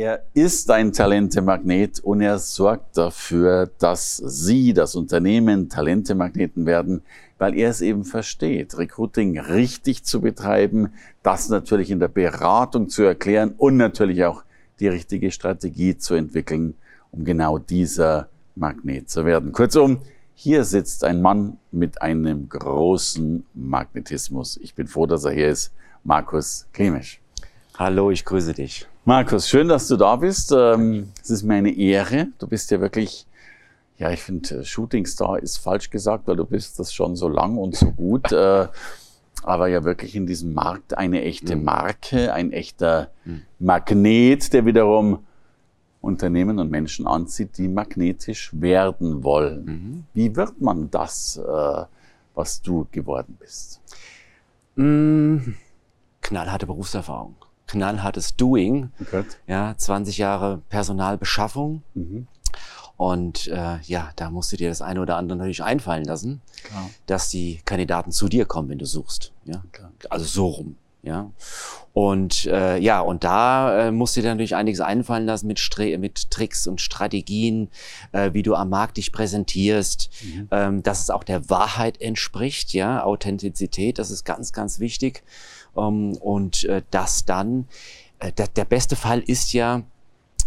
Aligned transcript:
Er 0.00 0.22
ist 0.32 0.70
ein 0.70 0.94
Talentemagnet 0.94 2.00
und 2.00 2.22
er 2.22 2.38
sorgt 2.38 2.96
dafür, 2.96 3.70
dass 3.80 4.16
Sie, 4.16 4.72
das 4.72 4.94
Unternehmen, 4.94 5.68
Talentemagneten 5.68 6.64
werden, 6.64 7.02
weil 7.36 7.54
er 7.54 7.68
es 7.68 7.82
eben 7.82 8.04
versteht, 8.04 8.78
Recruiting 8.78 9.38
richtig 9.38 10.02
zu 10.04 10.22
betreiben, 10.22 10.94
das 11.22 11.50
natürlich 11.50 11.90
in 11.90 12.00
der 12.00 12.08
Beratung 12.08 12.88
zu 12.88 13.02
erklären 13.02 13.52
und 13.58 13.76
natürlich 13.76 14.24
auch 14.24 14.42
die 14.78 14.88
richtige 14.88 15.30
Strategie 15.30 15.98
zu 15.98 16.14
entwickeln, 16.14 16.76
um 17.12 17.26
genau 17.26 17.58
dieser 17.58 18.30
Magnet 18.56 19.10
zu 19.10 19.26
werden. 19.26 19.52
Kurzum, 19.52 20.00
hier 20.32 20.64
sitzt 20.64 21.04
ein 21.04 21.20
Mann 21.20 21.58
mit 21.72 22.00
einem 22.00 22.48
großen 22.48 23.44
Magnetismus. 23.52 24.58
Ich 24.62 24.74
bin 24.74 24.86
froh, 24.86 25.04
dass 25.04 25.26
er 25.26 25.32
hier 25.32 25.48
ist. 25.48 25.74
Markus 26.04 26.68
Klemisch. 26.72 27.20
Hallo, 27.78 28.10
ich 28.10 28.24
grüße 28.24 28.54
dich. 28.54 28.86
Markus, 29.10 29.48
schön, 29.48 29.66
dass 29.66 29.88
du 29.88 29.96
da 29.96 30.14
bist. 30.14 30.52
Ähm, 30.56 31.08
es 31.20 31.30
ist 31.30 31.42
mir 31.42 31.54
eine 31.54 31.76
Ehre. 31.76 32.28
Du 32.38 32.46
bist 32.46 32.70
ja 32.70 32.80
wirklich, 32.80 33.26
ja, 33.98 34.12
ich 34.12 34.22
finde, 34.22 34.60
äh, 34.60 34.64
Shootingstar 34.64 35.40
ist 35.40 35.58
falsch 35.58 35.90
gesagt, 35.90 36.28
weil 36.28 36.36
du 36.36 36.44
bist 36.44 36.78
das 36.78 36.94
schon 36.94 37.16
so 37.16 37.28
lang 37.28 37.58
und 37.58 37.74
so 37.74 37.90
gut. 37.90 38.30
Äh, 38.32 38.68
aber 39.42 39.66
ja 39.66 39.82
wirklich 39.82 40.14
in 40.14 40.26
diesem 40.26 40.54
Markt 40.54 40.96
eine 40.96 41.22
echte 41.22 41.56
mhm. 41.56 41.64
Marke, 41.64 42.32
ein 42.32 42.52
echter 42.52 43.10
mhm. 43.24 43.42
Magnet, 43.58 44.52
der 44.52 44.64
wiederum 44.64 45.26
Unternehmen 46.00 46.60
und 46.60 46.70
Menschen 46.70 47.08
anzieht, 47.08 47.58
die 47.58 47.66
magnetisch 47.66 48.50
werden 48.52 49.24
wollen. 49.24 49.64
Mhm. 49.64 50.04
Wie 50.14 50.36
wird 50.36 50.60
man 50.60 50.88
das, 50.92 51.36
äh, 51.36 51.84
was 52.36 52.62
du 52.62 52.86
geworden 52.92 53.36
bist? 53.40 53.80
Mhm. 54.76 55.56
Knallharte 56.20 56.66
Berufserfahrung 56.66 57.34
knallhartes 57.70 58.36
Doing. 58.36 58.90
Okay. 59.00 59.24
Ja, 59.46 59.74
20 59.76 60.18
Jahre 60.18 60.62
Personalbeschaffung. 60.68 61.82
Mhm. 61.94 62.26
Und 62.96 63.46
äh, 63.48 63.80
ja, 63.80 64.10
da 64.16 64.30
musst 64.30 64.52
du 64.52 64.58
dir 64.58 64.68
das 64.68 64.82
eine 64.82 65.00
oder 65.00 65.16
andere 65.16 65.38
natürlich 65.38 65.62
einfallen 65.62 66.04
lassen, 66.04 66.42
Klar. 66.64 66.90
dass 67.06 67.30
die 67.30 67.60
Kandidaten 67.64 68.12
zu 68.12 68.28
dir 68.28 68.44
kommen, 68.44 68.68
wenn 68.68 68.78
du 68.78 68.84
suchst. 68.84 69.32
Ja? 69.46 69.64
Klar. 69.72 69.90
Also 70.10 70.26
so 70.26 70.46
rum. 70.48 70.76
Ja. 71.02 71.30
Und 71.94 72.44
äh, 72.44 72.76
ja, 72.76 73.00
und 73.00 73.24
da 73.24 73.88
äh, 73.88 73.90
musst 73.90 74.16
du 74.16 74.20
dir 74.20 74.28
natürlich 74.28 74.54
einiges 74.54 74.80
einfallen 74.80 75.24
lassen 75.24 75.46
mit, 75.46 75.58
Stre 75.58 75.96
mit 75.96 76.30
Tricks 76.30 76.66
und 76.66 76.80
Strategien, 76.80 77.68
äh, 78.12 78.34
wie 78.34 78.42
du 78.42 78.54
am 78.54 78.68
Markt 78.68 78.98
dich 78.98 79.12
präsentierst, 79.12 80.10
mhm. 80.22 80.48
ähm, 80.50 80.82
dass 80.82 81.00
es 81.00 81.10
auch 81.10 81.24
der 81.24 81.48
Wahrheit 81.48 82.00
entspricht, 82.00 82.74
ja, 82.74 83.02
Authentizität, 83.02 83.98
das 83.98 84.10
ist 84.10 84.24
ganz, 84.24 84.52
ganz 84.52 84.78
wichtig. 84.78 85.22
Ähm, 85.76 86.16
und 86.16 86.64
äh, 86.64 86.82
das 86.90 87.24
dann, 87.24 87.66
äh, 88.18 88.32
der, 88.32 88.48
der 88.48 88.64
beste 88.64 88.96
Fall 88.96 89.20
ist 89.20 89.52
ja, 89.52 89.82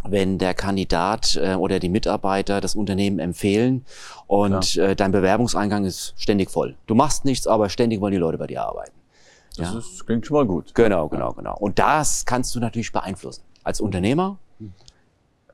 wenn 0.06 0.38
der 0.38 0.54
Kandidat 0.54 1.40
äh, 1.42 1.56
oder 1.56 1.80
die 1.80 1.90
Mitarbeiter 1.90 2.60
das 2.60 2.76
Unternehmen 2.76 3.20
empfehlen 3.20 3.86
und 4.28 4.76
äh, 4.76 4.96
dein 4.96 5.12
Bewerbungseingang 5.12 5.86
ist 5.86 6.14
ständig 6.18 6.52
voll. 6.52 6.76
Du 6.88 6.96
machst 6.96 7.24
nichts, 7.26 7.48
aber 7.48 7.70
ständig 7.70 8.02
wollen 8.02 8.12
die 8.12 8.18
Leute 8.18 8.38
bei 8.38 8.48
dir 8.48 8.64
arbeiten. 8.64 8.92
Das 9.56 9.72
ja? 9.72 9.80
ist, 9.80 10.06
klingt 10.06 10.26
schon 10.26 10.36
mal 10.36 10.46
gut. 10.46 10.74
Genau, 10.76 11.08
genau, 11.08 11.32
genau. 11.34 11.56
Und 11.58 11.80
das 11.80 12.26
kannst 12.26 12.54
du 12.56 12.60
natürlich 12.60 12.92
beeinflussen. 12.92 13.44
Als 13.64 13.80
Unternehmer, 13.80 14.38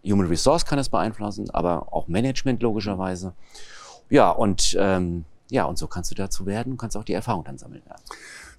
Human 0.03 0.27
Resource 0.27 0.65
kann 0.65 0.79
es 0.79 0.89
beeinflussen, 0.89 1.49
aber 1.51 1.87
auch 1.91 2.07
Management 2.07 2.61
logischerweise. 2.63 3.33
Ja, 4.09 4.31
und 4.31 4.75
ähm, 4.79 5.25
ja, 5.49 5.65
und 5.65 5.77
so 5.77 5.87
kannst 5.87 6.11
du 6.11 6.15
dazu 6.15 6.45
werden 6.45 6.73
und 6.73 6.77
kannst 6.77 6.95
auch 6.95 7.03
die 7.03 7.13
Erfahrung 7.13 7.43
dann 7.43 7.57
sammeln. 7.57 7.81
Ja. 7.87 7.95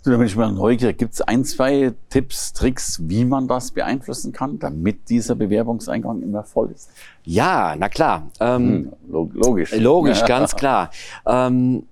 Da 0.02 0.16
bin 0.16 0.26
ich 0.26 0.36
mal 0.36 0.50
neugierig. 0.50 0.96
Gibt 0.96 1.12
es 1.12 1.20
ein, 1.20 1.44
zwei 1.44 1.92
Tipps, 2.08 2.54
Tricks, 2.54 3.00
wie 3.02 3.26
man 3.26 3.46
das 3.48 3.72
beeinflussen 3.72 4.32
kann, 4.32 4.58
damit 4.58 5.10
dieser 5.10 5.34
Bewerbungseingang 5.34 6.22
immer 6.22 6.42
voll 6.42 6.70
ist? 6.70 6.90
Ja, 7.24 7.76
na 7.78 7.90
klar. 7.90 8.30
Ähm, 8.40 8.92
hm, 9.06 9.32
logisch. 9.34 9.74
Logisch, 9.76 10.24
ganz 10.26 10.56
klar. 10.56 10.90
Ähm, 11.26 11.84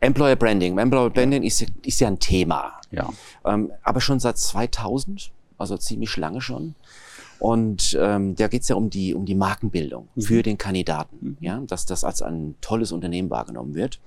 Employer 0.00 0.34
Branding. 0.34 0.76
Employer 0.76 1.10
Branding 1.10 1.44
ist, 1.44 1.64
ist 1.84 2.00
ja 2.00 2.08
ein 2.08 2.18
Thema. 2.18 2.72
Ja. 2.90 3.08
Ähm, 3.44 3.70
aber 3.84 4.00
schon 4.00 4.18
seit 4.18 4.38
2000, 4.38 5.30
also 5.56 5.76
ziemlich 5.76 6.16
lange 6.16 6.40
schon. 6.40 6.74
Und 7.38 7.96
ähm, 8.00 8.34
da 8.34 8.48
geht 8.48 8.62
es 8.62 8.68
ja 8.68 8.76
um 8.76 8.90
die, 8.90 9.14
um 9.14 9.24
die 9.24 9.34
Markenbildung 9.34 10.08
mhm. 10.14 10.22
für 10.22 10.42
den 10.42 10.58
Kandidaten, 10.58 11.16
mhm. 11.20 11.36
ja, 11.40 11.60
dass 11.66 11.86
das 11.86 12.02
als 12.02 12.22
ein 12.22 12.56
tolles 12.60 12.90
Unternehmen 12.90 13.30
wahrgenommen 13.30 13.74
wird. 13.74 14.00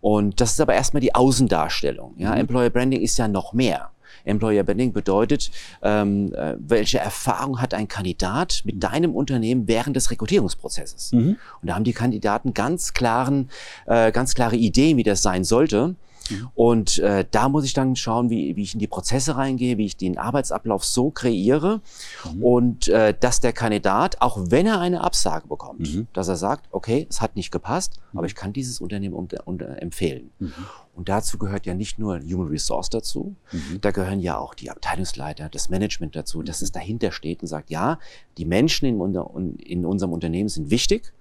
Und 0.00 0.40
das 0.40 0.52
ist 0.52 0.60
aber 0.60 0.74
erstmal 0.74 1.00
die 1.00 1.14
Außendarstellung. 1.14 2.14
Ja? 2.16 2.32
Mhm. 2.32 2.40
Employer 2.40 2.70
Branding 2.70 3.00
ist 3.00 3.18
ja 3.18 3.28
noch 3.28 3.52
mehr. 3.52 3.90
Employer 4.24 4.64
Branding 4.64 4.92
bedeutet, 4.92 5.50
ähm, 5.82 6.32
äh, 6.34 6.54
welche 6.58 6.98
Erfahrung 6.98 7.60
hat 7.60 7.74
ein 7.74 7.88
Kandidat 7.88 8.62
mit 8.64 8.82
deinem 8.82 9.14
Unternehmen 9.14 9.68
während 9.68 9.96
des 9.96 10.10
Rekrutierungsprozesses? 10.10 11.12
Mhm. 11.12 11.36
Und 11.62 11.68
da 11.68 11.74
haben 11.74 11.84
die 11.84 11.92
Kandidaten 11.92 12.52
ganz 12.52 12.92
klaren, 12.92 13.50
äh, 13.86 14.12
ganz 14.12 14.34
klare 14.34 14.56
Ideen, 14.56 14.96
wie 14.96 15.04
das 15.04 15.22
sein 15.22 15.44
sollte. 15.44 15.94
Mhm. 16.30 16.48
Und 16.54 16.98
äh, 16.98 17.24
da 17.30 17.48
muss 17.48 17.64
ich 17.64 17.72
dann 17.72 17.96
schauen, 17.96 18.30
wie, 18.30 18.56
wie 18.56 18.62
ich 18.62 18.74
in 18.74 18.80
die 18.80 18.86
Prozesse 18.86 19.36
reingehe, 19.36 19.78
wie 19.78 19.86
ich 19.86 19.96
den 19.96 20.18
Arbeitsablauf 20.18 20.84
so 20.84 21.10
kreiere 21.10 21.80
mhm. 22.24 22.42
und 22.42 22.88
äh, 22.88 23.14
dass 23.18 23.40
der 23.40 23.52
Kandidat, 23.52 24.20
auch 24.20 24.38
wenn 24.50 24.66
er 24.66 24.80
eine 24.80 25.02
Absage 25.02 25.48
bekommt, 25.48 25.94
mhm. 25.94 26.06
dass 26.12 26.28
er 26.28 26.36
sagt, 26.36 26.66
okay, 26.70 27.06
es 27.08 27.20
hat 27.20 27.36
nicht 27.36 27.50
gepasst, 27.50 28.00
mhm. 28.12 28.18
aber 28.18 28.26
ich 28.26 28.34
kann 28.34 28.52
dieses 28.52 28.80
Unternehmen 28.80 29.14
unter, 29.14 29.46
unter 29.46 29.80
empfehlen. 29.82 30.30
Mhm. 30.38 30.52
Und 30.94 31.10
dazu 31.10 31.36
gehört 31.36 31.66
ja 31.66 31.74
nicht 31.74 31.98
nur 31.98 32.20
Human 32.20 32.48
Resource 32.48 32.88
dazu, 32.88 33.36
mhm. 33.52 33.80
da 33.82 33.90
gehören 33.90 34.20
ja 34.20 34.38
auch 34.38 34.54
die 34.54 34.70
Abteilungsleiter, 34.70 35.50
das 35.50 35.68
Management 35.68 36.16
dazu, 36.16 36.42
dass 36.42 36.62
es 36.62 36.72
dahinter 36.72 37.12
steht 37.12 37.42
und 37.42 37.48
sagt, 37.48 37.68
ja, 37.68 37.98
die 38.38 38.46
Menschen 38.46 38.86
in, 38.86 39.00
unser, 39.00 39.30
in 39.58 39.84
unserem 39.84 40.12
Unternehmen 40.12 40.48
sind 40.48 40.70
wichtig 40.70 41.12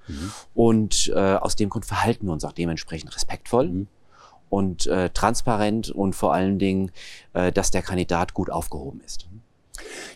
und 0.53 1.11
äh, 1.13 1.35
aus 1.35 1.55
dem 1.55 1.69
Grund 1.69 1.85
verhalten 1.85 2.27
wir 2.27 2.33
uns 2.33 2.45
auch 2.45 2.53
dementsprechend 2.53 3.15
respektvoll 3.15 3.87
und 4.49 4.87
äh, 4.87 5.09
transparent 5.09 5.89
und 5.89 6.15
vor 6.15 6.33
allen 6.33 6.59
Dingen, 6.59 6.91
äh, 7.33 7.51
dass 7.51 7.71
der 7.71 7.81
Kandidat 7.81 8.33
gut 8.33 8.49
aufgehoben 8.49 9.01
ist. 9.05 9.27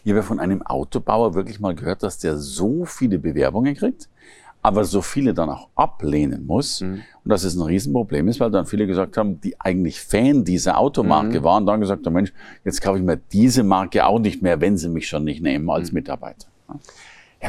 Ich 0.04 0.12
habe 0.12 0.24
von 0.24 0.40
einem 0.40 0.62
Autobauer 0.62 1.34
wirklich 1.36 1.60
mal 1.60 1.76
gehört, 1.76 2.04
dass 2.04 2.18
der 2.18 2.38
so 2.38 2.86
viele 2.86 3.20
Bewerbungen 3.20 3.76
kriegt, 3.76 4.08
aber 4.62 4.84
so 4.86 5.02
viele 5.02 5.34
dann 5.34 5.50
auch 5.50 5.68
ablehnen 5.76 6.46
muss. 6.46 6.82
Mhm. 6.82 7.02
Und 7.24 7.30
dass 7.30 7.44
es 7.44 7.56
ein 7.56 7.62
Riesenproblem 7.62 8.28
ist, 8.28 8.40
weil 8.40 8.52
dann 8.52 8.66
viele 8.66 8.88
gesagt 8.88 9.18
haben, 9.18 9.40
die 9.42 9.60
eigentlich 9.60 10.00
Fan 10.00 10.44
dieser 10.44 10.78
Automarke 10.78 11.42
mhm. 11.42 11.44
waren, 11.44 11.66
dann 11.66 11.82
gesagt 11.82 12.06
haben, 12.06 12.14
Mensch, 12.14 12.34
jetzt 12.64 12.82
kaufe 12.82 12.98
ich 12.98 13.04
mir 13.04 13.18
diese 13.32 13.64
Marke 13.64 14.06
auch 14.06 14.20
nicht 14.20 14.42
mehr, 14.42 14.62
wenn 14.62 14.78
sie 14.78 14.90
mich 14.90 15.08
schon 15.08 15.24
nicht 15.24 15.42
nehmen 15.42 15.70
als 15.70 15.92
mhm. 15.92 15.96
Mitarbeiter. 15.96 16.48
Ja 16.70 16.80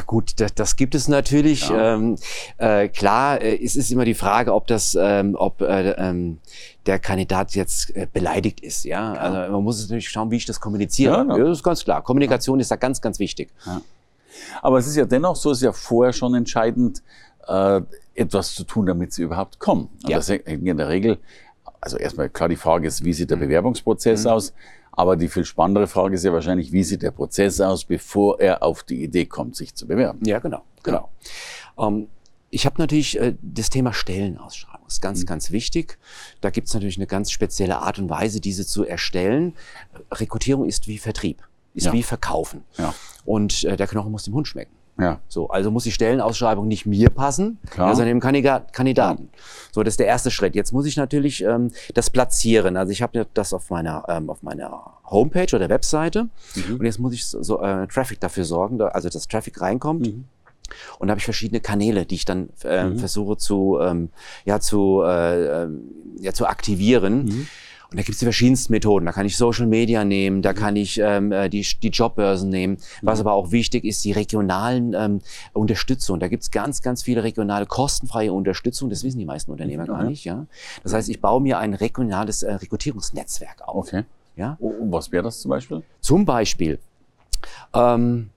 gut, 0.05 0.39
das, 0.39 0.53
das 0.53 0.75
gibt 0.77 0.95
es 0.95 1.09
natürlich. 1.09 1.67
Ja. 1.67 1.95
Ähm, 1.95 2.15
äh, 2.57 2.87
klar, 2.87 3.41
äh, 3.41 3.61
es 3.61 3.75
ist 3.75 3.91
immer 3.91 4.05
die 4.05 4.13
Frage, 4.13 4.53
ob 4.53 4.67
das, 4.67 4.97
ähm, 4.99 5.35
ob 5.37 5.61
äh, 5.61 5.91
ähm, 5.91 6.39
der 6.85 6.97
Kandidat 6.99 7.55
jetzt 7.55 7.93
äh, 7.95 8.07
beleidigt 8.11 8.61
ist. 8.61 8.85
Ja, 8.85 9.11
klar. 9.11 9.23
also 9.23 9.51
man 9.51 9.63
muss 9.63 9.81
natürlich 9.81 10.09
schauen, 10.09 10.31
wie 10.31 10.37
ich 10.37 10.45
das 10.45 10.61
kommuniziere. 10.61 11.25
Ja, 11.27 11.37
ja. 11.37 11.43
Das 11.43 11.57
ist 11.57 11.63
ganz 11.63 11.83
klar. 11.83 12.01
Kommunikation 12.01 12.59
ist 12.59 12.71
da 12.71 12.77
ganz, 12.77 13.01
ganz 13.01 13.19
wichtig. 13.19 13.49
Ja. 13.65 13.81
Aber 14.61 14.77
es 14.77 14.87
ist 14.87 14.95
ja 14.95 15.05
dennoch 15.05 15.35
so, 15.35 15.51
es 15.51 15.57
ist 15.57 15.63
ja 15.63 15.73
vorher 15.73 16.13
schon 16.13 16.35
entscheidend, 16.35 17.03
äh, 17.47 17.81
etwas 18.15 18.53
zu 18.53 18.63
tun, 18.63 18.85
damit 18.85 19.13
sie 19.13 19.23
überhaupt 19.23 19.59
kommen. 19.59 19.89
Und 20.03 20.09
ja. 20.09 20.17
das 20.17 20.29
hängt 20.29 20.47
in 20.47 20.77
der 20.77 20.89
Regel, 20.89 21.17
also 21.81 21.97
erstmal 21.97 22.29
klar, 22.29 22.49
die 22.49 22.55
Frage 22.55 22.87
ist, 22.87 23.03
wie 23.03 23.13
sieht 23.13 23.29
der 23.29 23.37
mhm. 23.37 23.41
Bewerbungsprozess 23.41 24.23
mhm. 24.23 24.31
aus? 24.31 24.53
Aber 24.91 25.15
die 25.15 25.29
viel 25.29 25.45
spannendere 25.45 25.87
Frage 25.87 26.15
ist 26.15 26.23
ja 26.23 26.33
wahrscheinlich, 26.33 26.71
wie 26.71 26.83
sieht 26.83 27.01
der 27.01 27.11
Prozess 27.11 27.61
aus, 27.61 27.85
bevor 27.85 28.39
er 28.39 28.61
auf 28.61 28.83
die 28.83 29.03
Idee 29.03 29.25
kommt, 29.25 29.55
sich 29.55 29.73
zu 29.73 29.87
bewerben? 29.87 30.19
Ja, 30.25 30.39
genau, 30.39 30.63
genau. 30.83 31.09
Ja. 31.77 31.87
Ähm, 31.87 32.07
ich 32.49 32.65
habe 32.65 32.75
natürlich 32.79 33.19
äh, 33.19 33.35
das 33.41 33.69
Thema 33.69 33.93
Stellenausschreibung. 33.93 34.85
Das 34.85 34.95
ist 34.95 35.01
ganz, 35.01 35.21
mhm. 35.21 35.25
ganz 35.25 35.51
wichtig. 35.51 35.97
Da 36.41 36.49
gibt 36.49 36.67
es 36.67 36.73
natürlich 36.73 36.97
eine 36.97 37.07
ganz 37.07 37.31
spezielle 37.31 37.77
Art 37.77 37.97
und 37.97 38.09
Weise, 38.09 38.41
diese 38.41 38.67
zu 38.67 38.85
erstellen. 38.85 39.53
Rekrutierung 40.11 40.65
ist 40.65 40.87
wie 40.87 40.97
Vertrieb, 40.97 41.41
ist 41.73 41.85
ja. 41.85 41.93
wie 41.93 42.03
Verkaufen. 42.03 42.65
Ja. 42.77 42.93
Und 43.23 43.63
äh, 43.63 43.77
der 43.77 43.87
Knochen 43.87 44.11
muss 44.11 44.25
dem 44.25 44.33
Hund 44.33 44.49
schmecken. 44.49 44.75
Ja. 44.99 45.19
So, 45.27 45.49
also 45.49 45.71
muss 45.71 45.83
die 45.83 45.91
Stellenausschreibung 45.91 46.67
nicht 46.67 46.85
mir 46.85 47.09
passen, 47.09 47.59
Klar. 47.69 47.95
sondern 47.95 48.19
dem 48.19 48.19
Kandidaten. 48.19 49.23
Ja. 49.23 49.39
So, 49.71 49.83
das 49.83 49.93
ist 49.93 49.99
der 49.99 50.07
erste 50.07 50.31
Schritt. 50.31 50.55
Jetzt 50.55 50.73
muss 50.73 50.85
ich 50.85 50.97
natürlich 50.97 51.43
ähm, 51.43 51.71
das 51.93 52.09
platzieren. 52.09 52.77
Also 52.77 52.91
ich 52.91 53.01
habe 53.01 53.25
das 53.33 53.53
auf 53.53 53.69
meiner 53.69 54.05
ähm, 54.07 54.29
auf 54.29 54.43
meiner 54.43 54.83
Homepage 55.05 55.55
oder 55.55 55.69
Webseite 55.69 56.29
mhm. 56.55 56.77
und 56.77 56.85
jetzt 56.85 56.99
muss 56.99 57.13
ich 57.13 57.25
so, 57.25 57.41
so 57.41 57.61
äh, 57.61 57.87
Traffic 57.87 58.19
dafür 58.19 58.45
sorgen, 58.45 58.77
da, 58.77 58.87
also 58.89 59.09
dass 59.09 59.27
Traffic 59.27 59.59
reinkommt. 59.61 60.07
Mhm. 60.07 60.25
Und 60.99 61.07
da 61.07 61.11
habe 61.11 61.19
ich 61.19 61.25
verschiedene 61.25 61.59
Kanäle, 61.59 62.05
die 62.05 62.15
ich 62.15 62.25
dann 62.25 62.49
äh, 62.63 62.85
mhm. 62.85 62.97
versuche 62.97 63.37
zu 63.37 63.79
ähm, 63.81 64.09
ja 64.45 64.59
zu 64.59 65.01
äh, 65.03 65.63
ähm, 65.63 65.81
ja 66.19 66.33
zu 66.33 66.45
aktivieren. 66.47 67.47
Und 67.91 67.97
da 67.97 68.03
gibt 68.03 68.13
es 68.13 68.19
die 68.19 68.25
verschiedensten 68.25 68.71
Methoden. 68.71 69.05
Da 69.05 69.11
kann 69.11 69.25
ich 69.25 69.35
Social 69.35 69.67
Media 69.67 70.05
nehmen, 70.05 70.41
da 70.41 70.53
mhm. 70.53 70.55
kann 70.55 70.75
ich 70.77 70.97
ähm, 70.97 71.33
äh, 71.33 71.49
die, 71.49 71.65
die 71.83 71.89
Jobbörsen 71.89 72.49
nehmen. 72.49 72.77
Was 73.01 73.19
mhm. 73.19 73.27
aber 73.27 73.35
auch 73.35 73.51
wichtig 73.51 73.83
ist, 73.83 74.05
die 74.05 74.13
regionalen 74.13 74.93
ähm, 74.93 75.21
Unterstützung. 75.51 76.19
Da 76.21 76.29
gibt 76.29 76.43
es 76.43 76.51
ganz, 76.51 76.81
ganz 76.81 77.03
viele 77.03 77.23
regionale 77.23 77.65
kostenfreie 77.65 78.31
Unterstützung. 78.31 78.89
Das 78.89 79.03
wissen 79.03 79.19
die 79.19 79.25
meisten 79.25 79.51
Unternehmer 79.51 79.85
gar 79.85 80.05
nicht. 80.05 80.23
Ja? 80.23 80.45
Das 80.83 80.93
heißt, 80.93 81.09
ich 81.09 81.19
baue 81.19 81.41
mir 81.41 81.59
ein 81.59 81.73
regionales 81.73 82.43
äh, 82.43 82.53
Rekrutierungsnetzwerk 82.53 83.61
auf. 83.67 83.87
Okay. 83.87 84.03
Ja? 84.37 84.55
Und 84.61 84.91
was 84.93 85.11
wäre 85.11 85.23
das 85.23 85.41
zum 85.41 85.49
Beispiel? 85.49 85.83
Zum 85.99 86.23
Beispiel. 86.23 86.79
Ähm, 87.73 88.29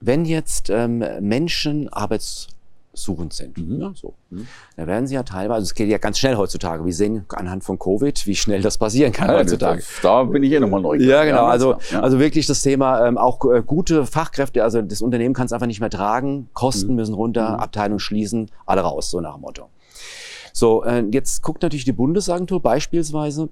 wenn 0.00 0.24
jetzt 0.24 0.70
ähm, 0.70 1.02
Menschen 1.20 1.88
arbeitssuchend 2.94 3.32
sind, 3.32 3.58
Mhm. 3.58 3.80
ja, 3.80 3.92
so, 3.94 4.14
Mhm. 4.30 4.46
da 4.76 4.86
werden 4.86 5.06
sie 5.06 5.14
ja 5.14 5.22
teilweise, 5.22 5.54
also 5.54 5.64
es 5.64 5.74
geht 5.74 5.88
ja 5.88 5.98
ganz 5.98 6.18
schnell 6.18 6.36
heutzutage. 6.36 6.84
Wir 6.84 6.92
sehen 6.92 7.24
anhand 7.30 7.64
von 7.64 7.78
Covid, 7.78 8.26
wie 8.26 8.36
schnell 8.36 8.62
das 8.62 8.78
passieren 8.78 9.12
kann 9.12 9.28
Ja, 9.28 9.36
heutzutage. 9.38 9.78
das- 9.80 10.00
Da 10.02 10.22
bin 10.24 10.42
ich 10.42 10.52
eh 10.52 10.60
nochmal 10.60 10.80
neugierig. 10.80 11.10
Ja, 11.10 11.24
genau. 11.24 11.44
Also. 11.44 11.76
Ja. 11.90 12.00
also 12.00 12.18
wirklich 12.18 12.46
das 12.46 12.62
Thema, 12.62 13.06
ähm, 13.06 13.18
auch 13.18 13.44
äh, 13.52 13.62
gute 13.64 14.06
Fachkräfte, 14.06 14.62
also 14.62 14.80
das 14.82 15.02
Unternehmen 15.02 15.34
kann 15.34 15.46
es 15.46 15.52
einfach 15.52 15.66
nicht 15.66 15.80
mehr 15.80 15.90
tragen, 15.90 16.48
Kosten 16.54 16.90
Mhm. 16.90 16.96
müssen 16.96 17.14
runter, 17.14 17.50
Mhm. 17.50 17.56
Abteilung 17.60 17.98
schließen, 17.98 18.50
alle 18.66 18.82
raus, 18.82 19.10
so 19.10 19.20
nach 19.20 19.34
dem 19.34 19.42
Motto. 19.42 19.64
So, 20.52 20.84
äh, 20.84 21.04
jetzt 21.10 21.42
guckt 21.42 21.62
natürlich 21.62 21.84
die 21.84 21.92
Bundesagentur 21.92 22.60
beispielsweise, 22.62 23.48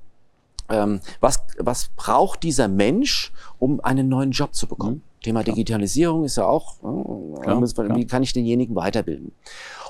ähm, 0.69 1.01
was, 1.21 1.41
was 1.59 1.91
braucht 1.97 2.43
dieser 2.43 2.69
Mensch, 2.69 3.33
um 3.59 3.81
einen 3.81 4.09
neuen 4.09 4.31
Job 4.31 4.55
zu 4.55 4.67
bekommen? 4.67 5.03
Thema 5.23 5.45
Digitalisierung 5.45 6.25
ist 6.25 6.37
ja 6.37 6.47
auch, 6.47 6.79
äh, 6.79 7.41
Klar, 7.43 7.61
man- 7.61 7.69
klar. 7.69 7.97
wie 7.97 8.07
kann 8.07 8.23
ich 8.25 8.33
denjenigen 8.33 8.75
weiterbilden? 8.75 9.33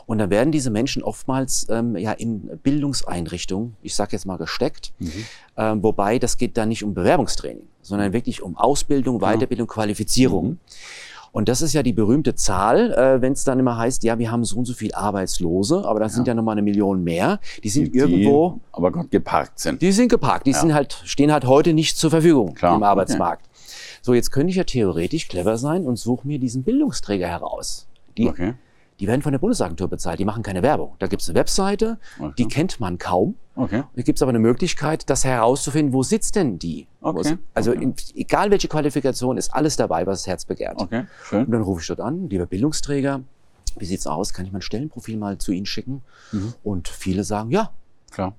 Und 0.04 0.18
dann 0.18 0.30
werden 0.30 0.50
diese 0.52 0.68
Menschen 0.70 1.02
oftmals 1.02 1.66
ähm, 1.70 1.96
ja 1.96 2.12
in 2.12 2.50
Bildungseinrichtungen, 2.62 3.76
ich 3.82 3.94
sage 3.94 4.12
jetzt 4.12 4.26
mal 4.26 4.36
gesteckt, 4.36 4.92
Mhm. 4.98 5.12
ähm, 5.56 5.82
wobei 5.82 6.18
das 6.18 6.36
geht 6.36 6.56
dann 6.56 6.68
nicht 6.68 6.84
um 6.84 6.92
Bewerbungstraining, 6.92 7.62
sondern 7.82 8.12
wirklich 8.12 8.42
um 8.42 8.56
Ausbildung. 8.56 9.20
Weiterbildung, 9.20 9.66
Qualifizierung. 9.68 10.44
Mhm. 10.50 10.58
Und 11.32 11.48
das 11.48 11.62
ist 11.62 11.72
ja 11.72 11.82
die 11.82 11.94
berühmte 11.94 12.34
Zahl, 12.34 12.92
äh, 12.92 13.22
wenn 13.22 13.32
es 13.32 13.42
dann 13.44 13.58
immer 13.58 13.78
heißt, 13.78 14.04
ja, 14.04 14.18
wir 14.18 14.30
haben 14.30 14.44
so 14.44 14.58
und 14.58 14.66
so 14.66 14.74
viel 14.74 14.92
Arbeitslose, 14.92 15.82
aber 15.86 15.98
das 15.98 16.14
sind 16.14 16.28
ja 16.28 16.34
nochmal 16.34 16.52
eine 16.52 16.62
Million 16.62 17.02
mehr. 17.02 17.40
Die 17.64 17.70
sind 17.70 17.94
Die- 17.94 17.98
irgendwo, 17.98 18.60
aber 18.70 18.92
Gott 18.92 19.10
geparkt 19.10 19.58
sind. 19.58 19.80
die 19.80 19.92
sind 19.92 20.08
geparkt, 20.08 20.46
die 20.46 20.50
Ja. 20.50 20.60
sind 20.60 20.74
halt, 20.74 21.00
stehen 21.04 21.32
halt 21.32 21.46
heute 21.46 21.72
nicht 21.72 21.96
zur 21.96 22.10
Verfügung 22.10 22.52
Klar, 22.54 22.76
im 22.76 22.82
Arbeitsmarkt. 22.82 23.46
So, 24.02 24.12
jetzt 24.12 24.30
könnte 24.30 24.50
ich 24.50 24.56
ja 24.56 24.64
theoretisch 24.64 25.26
clever 25.28 25.56
sein 25.56 25.86
und 25.86 25.98
suche 25.98 26.26
mir 26.26 26.38
diesen 26.38 26.64
Bildungsträger 26.64 27.28
heraus. 27.28 27.86
Die, 28.18 28.28
Okay. 28.28 28.52
Die 29.00 29.06
werden 29.08 29.22
von 29.22 29.32
der 29.32 29.38
Bundesagentur 29.38 29.88
bezahlt, 29.88 30.18
die 30.20 30.24
machen 30.24 30.42
keine 30.42 30.62
Werbung. 30.62 30.94
Da 30.98 31.06
gibt 31.08 31.22
es 31.22 31.28
eine 31.28 31.38
Webseite, 31.38 31.98
Okay. 32.20 32.34
die 32.38 32.46
kennt 32.48 32.78
man 32.80 32.98
kaum. 32.98 33.34
Okay. 33.56 33.82
Da 33.96 34.02
gibt 34.02 34.18
es 34.18 34.22
aber 34.22 34.30
eine 34.30 34.38
Möglichkeit, 34.38 35.10
das 35.10 35.24
herauszufinden, 35.24 35.92
wo 35.92 36.02
sitzt 36.02 36.36
denn 36.36 36.58
die? 36.58 36.86
Okay, 37.00 37.36
Also 37.54 37.72
okay. 37.72 37.82
in, 37.82 37.94
egal 38.14 38.50
welche 38.50 38.68
Qualifikation, 38.68 39.36
ist 39.36 39.52
alles 39.54 39.76
dabei, 39.76 40.06
was 40.06 40.20
das 40.20 40.26
Herz 40.28 40.44
begehrt. 40.44 40.78
Okay. 40.80 41.04
Schön. 41.24 41.46
Und 41.46 41.52
dann 41.52 41.62
rufe 41.62 41.80
ich 41.80 41.86
dort 41.88 42.00
an, 42.00 42.28
lieber 42.30 42.46
Bildungsträger, 42.46 43.20
wie 43.78 43.84
sieht's 43.84 44.06
aus? 44.06 44.32
Kann 44.34 44.46
ich 44.46 44.52
mein 44.52 44.62
Stellenprofil 44.62 45.16
mal 45.16 45.38
zu 45.38 45.50
Ihnen 45.52 45.66
schicken? 45.66 46.02
Mhm. 46.30 46.54
Und 46.62 46.88
viele 46.88 47.24
sagen 47.24 47.50
ja. 47.50 47.70
Klar. 48.10 48.34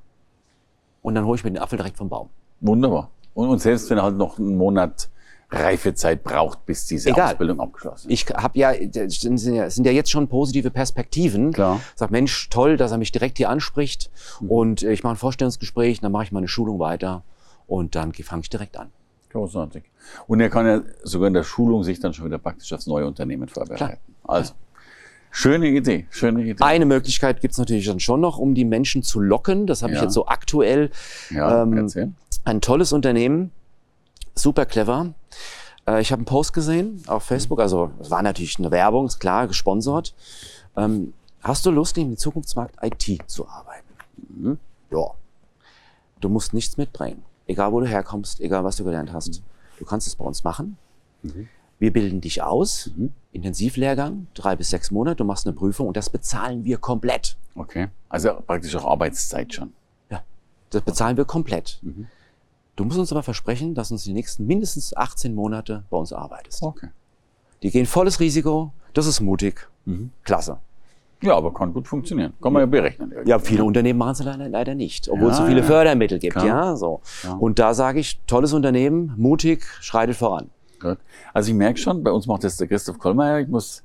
Und 1.02 1.16
dann 1.16 1.26
hole 1.26 1.36
ich 1.38 1.44
mir 1.44 1.52
den 1.52 1.62
Apfel 1.62 1.78
direkt 1.78 1.98
vom 1.98 2.10
Baum. 2.10 2.30
Wunderbar. 2.62 3.10
Und, 3.34 3.50
und 3.50 3.60
selbst 3.60 3.90
wenn 3.90 3.98
er 3.98 4.04
halt 4.04 4.16
noch 4.18 4.38
einen 4.40 4.56
Monat 4.58 5.10
Reifezeit 5.54 6.24
braucht, 6.24 6.66
bis 6.66 6.86
diese 6.88 7.10
Egal. 7.12 7.32
Ausbildung 7.32 7.60
abgeschlossen 7.60 8.10
ist. 8.10 8.14
Ich 8.14 8.36
habe 8.36 8.58
ja, 8.58 8.74
das 8.74 9.22
sind 9.22 9.40
ja, 9.42 9.70
sind 9.70 9.86
ja 9.86 9.92
jetzt 9.92 10.10
schon 10.10 10.28
positive 10.28 10.72
Perspektiven. 10.72 11.54
Klar. 11.54 11.80
Sag, 11.96 12.12
Mensch, 12.12 12.50
toll, 12.50 12.76
dass 12.78 12.92
er 12.92 12.98
mich 12.98 13.12
direkt 13.12 13.38
hier 13.38 13.50
anspricht. 13.50 14.10
Und 14.48 14.84
äh, 14.84 14.92
ich 14.92 15.04
mache 15.04 15.14
ein 15.14 15.18
Vorstellungsgespräch, 15.18 16.02
dann 16.02 16.12
mache 16.12 16.24
ich 16.26 16.32
meine 16.32 16.48
Schulung 16.48 16.80
weiter 16.80 17.24
und 17.68 17.96
dann 17.96 18.14
fange 18.14 18.42
ich 18.42 18.50
direkt 18.50 18.78
an. 18.78 18.90
Großartig. 19.32 19.84
Und 20.28 20.40
er 20.42 20.50
kann 20.50 20.66
ja 20.68 20.82
sogar 21.04 21.28
in 21.28 21.34
der 21.34 21.44
Schulung 21.44 21.84
sich 21.84 22.00
dann 22.00 22.14
schon 22.14 22.26
wieder 22.26 22.38
praktisch 22.38 22.72
aufs 22.74 22.88
neue 22.88 23.06
Unternehmen 23.08 23.48
vorbereiten. 23.48 23.98
Also, 24.24 24.54
schöne 25.32 25.68
Idee, 25.70 26.06
schöne 26.12 26.44
Idee. 26.44 26.64
Eine 26.64 26.86
Möglichkeit 26.86 27.42
gibt's 27.42 27.58
natürlich 27.58 27.86
dann 27.88 28.00
schon 28.00 28.22
noch, 28.22 28.38
um 28.38 28.54
die 28.54 28.66
Menschen 28.66 29.02
zu 29.02 29.20
locken. 29.20 29.66
Das 29.66 29.82
habe 29.82 29.94
ich 29.94 29.98
Ja. 30.00 30.04
jetzt 30.04 30.14
so 30.14 30.28
aktuell. 30.28 30.92
ja, 31.32 31.64
ähm, 31.64 31.78
erzähl. 31.78 32.12
Ein 32.44 32.62
tolles 32.62 32.94
Unternehmen, 32.94 33.52
super 34.36 34.66
clever. 34.66 35.14
Äh, 35.88 36.02
ich 36.02 36.12
habe 36.12 36.20
einen 36.20 36.26
Post 36.26 36.54
gesehen 36.54 37.04
auf 37.08 37.24
Facebook, 37.24 37.60
also 37.60 37.92
es 38.00 38.10
war 38.10 38.22
natürlich 38.22 38.58
eine 38.60 38.72
Werbung, 38.72 39.06
ist 39.06 39.20
klar, 39.20 39.48
gesponsert. 39.48 40.14
Ähm, 40.76 41.14
hast 41.42 41.66
du 41.66 41.72
Lust, 41.72 41.98
im 41.98 42.18
Zukunftsmarkt 42.18 42.76
IT 42.82 43.30
zu 43.30 43.48
arbeiten? 43.48 43.88
Mhm. 44.30 44.58
Ja. 44.92 45.12
Du 46.20 46.30
musst 46.30 46.54
nichts 46.54 46.78
mitbringen, 46.78 47.24
egal 47.48 47.72
wo 47.72 47.80
du 47.80 47.88
herkommst, 47.88 48.40
egal 48.40 48.64
was 48.64 48.78
du 48.78 48.84
gelernt 48.84 49.12
hast. 49.12 49.42
Du 49.78 49.86
kannst 49.86 50.08
es 50.08 50.16
bei 50.16 50.24
uns 50.24 50.44
machen. 50.44 50.78
Mhm. 51.22 51.50
Wir 51.80 51.92
bilden 51.92 52.22
dich 52.22 52.42
aus, 52.42 52.92
Mhm. 52.96 53.12
Intensivlehrgang, 53.34 54.28
drei 54.36 54.56
bis 54.56 54.70
sechs 54.70 54.92
Monate, 54.92 55.18
du 55.18 55.26
machst 55.26 55.48
eine 55.48 55.56
Prüfung 55.56 55.88
und 55.88 55.98
das 55.98 56.10
bezahlen 56.10 56.64
wir 56.64 56.78
komplett. 56.78 57.36
Okay. 57.56 57.88
Also 58.10 58.36
praktisch 58.46 58.76
auch 58.76 58.86
Arbeitszeit 58.86 59.54
schon. 59.54 59.74
Das 60.70 60.82
bezahlen 60.82 61.18
wir 61.18 61.26
komplett. 61.26 61.78
Mhm. 61.84 62.08
Du 62.76 62.86
musst 62.86 62.98
uns 62.98 63.12
aber 63.12 63.24
versprechen, 63.24 63.76
dass 63.76 63.90
du 63.90 63.96
uns 63.96 64.04
die 64.04 64.14
nächsten 64.14 64.46
mindestens 64.48 64.96
18 64.96 65.36
Monate 65.36 65.84
bei 65.90 65.98
uns 65.98 66.12
arbeitest. 66.12 66.64
Okay. 66.64 66.88
Die 67.62 67.70
gehen 67.72 67.86
volles 67.86 68.20
Risiko, 68.20 68.74
das 68.94 69.06
ist 69.08 69.20
mutig, 69.22 69.68
Mhm. 69.86 70.12
klasse. 70.24 70.58
Ja, 71.22 71.36
aber 71.38 71.54
kann 71.54 71.74
gut 71.74 71.88
funktionieren. 71.88 72.34
Kann 72.42 72.52
man 72.52 72.62
ja 72.62 72.66
berechnen. 72.66 73.12
irgendwie. 73.12 73.30
Ja, 73.30 73.40
viele 73.40 73.64
Unternehmen 73.64 73.98
machen 74.00 74.12
es 74.12 74.24
leider, 74.24 74.50
leider 74.50 74.76
nicht, 74.76 75.08
obwohl 75.08 75.30
es 75.30 75.38
Ja, 75.38 75.44
so 75.44 75.48
viele 75.48 75.62
ja. 75.62 75.66
Fördermittel 75.68 76.20
gibt. 76.20 76.34
Klar. 76.34 76.46
Ja, 76.46 76.76
so. 76.76 77.00
Ja. 77.24 77.34
Und 77.34 77.60
da 77.60 77.74
sage 77.74 78.00
ich, 78.02 78.20
tolles 78.28 78.52
Unternehmen, 78.52 79.14
mutig, 79.16 79.66
schreitet 79.80 80.18
voran. 80.18 80.50
Gut. 80.82 80.98
Also 81.34 81.52
ich 81.52 81.56
merke 81.56 81.80
schon, 81.80 82.04
bei 82.04 82.12
uns 82.12 82.28
macht 82.28 82.44
das 82.44 82.58
der 82.58 82.68
Christoph 82.68 83.00
Kollmeier. 83.00 83.40
Ich 83.40 83.48
muss 83.48 83.84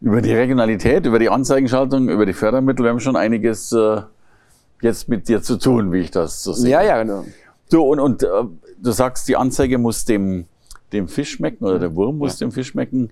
über 0.00 0.22
die 0.22 0.32
Regionalität, 0.32 1.04
über 1.04 1.18
die 1.18 1.30
Anzeigenschaltung, 1.30 2.08
über 2.08 2.26
die 2.26 2.32
Fördermittel, 2.32 2.84
wir 2.84 2.90
haben 2.90 3.00
schon 3.00 3.16
einiges 3.16 3.72
äh, 3.72 4.02
jetzt 4.82 5.08
mit 5.08 5.28
dir 5.28 5.42
zu 5.42 5.56
tun, 5.58 5.90
wie 5.92 5.98
ich 5.98 6.10
das 6.12 6.44
so 6.44 6.52
sehe. 6.52 6.70
Ja, 6.70 6.82
ja, 6.82 7.02
genau. 7.02 7.24
Du, 7.72 7.80
und, 7.80 8.00
und 8.00 8.22
äh, 8.22 8.28
du 8.82 8.92
sagst, 8.92 9.26
die 9.28 9.36
Anzeige 9.36 9.78
muss 9.78 10.04
dem, 10.04 10.46
dem 10.92 11.08
Fisch 11.08 11.30
schmecken 11.30 11.64
oder 11.64 11.78
der 11.78 11.94
Wurm 11.96 12.18
muss 12.18 12.36
dem 12.36 12.52
Fisch 12.52 12.68
schmecken. 12.68 13.10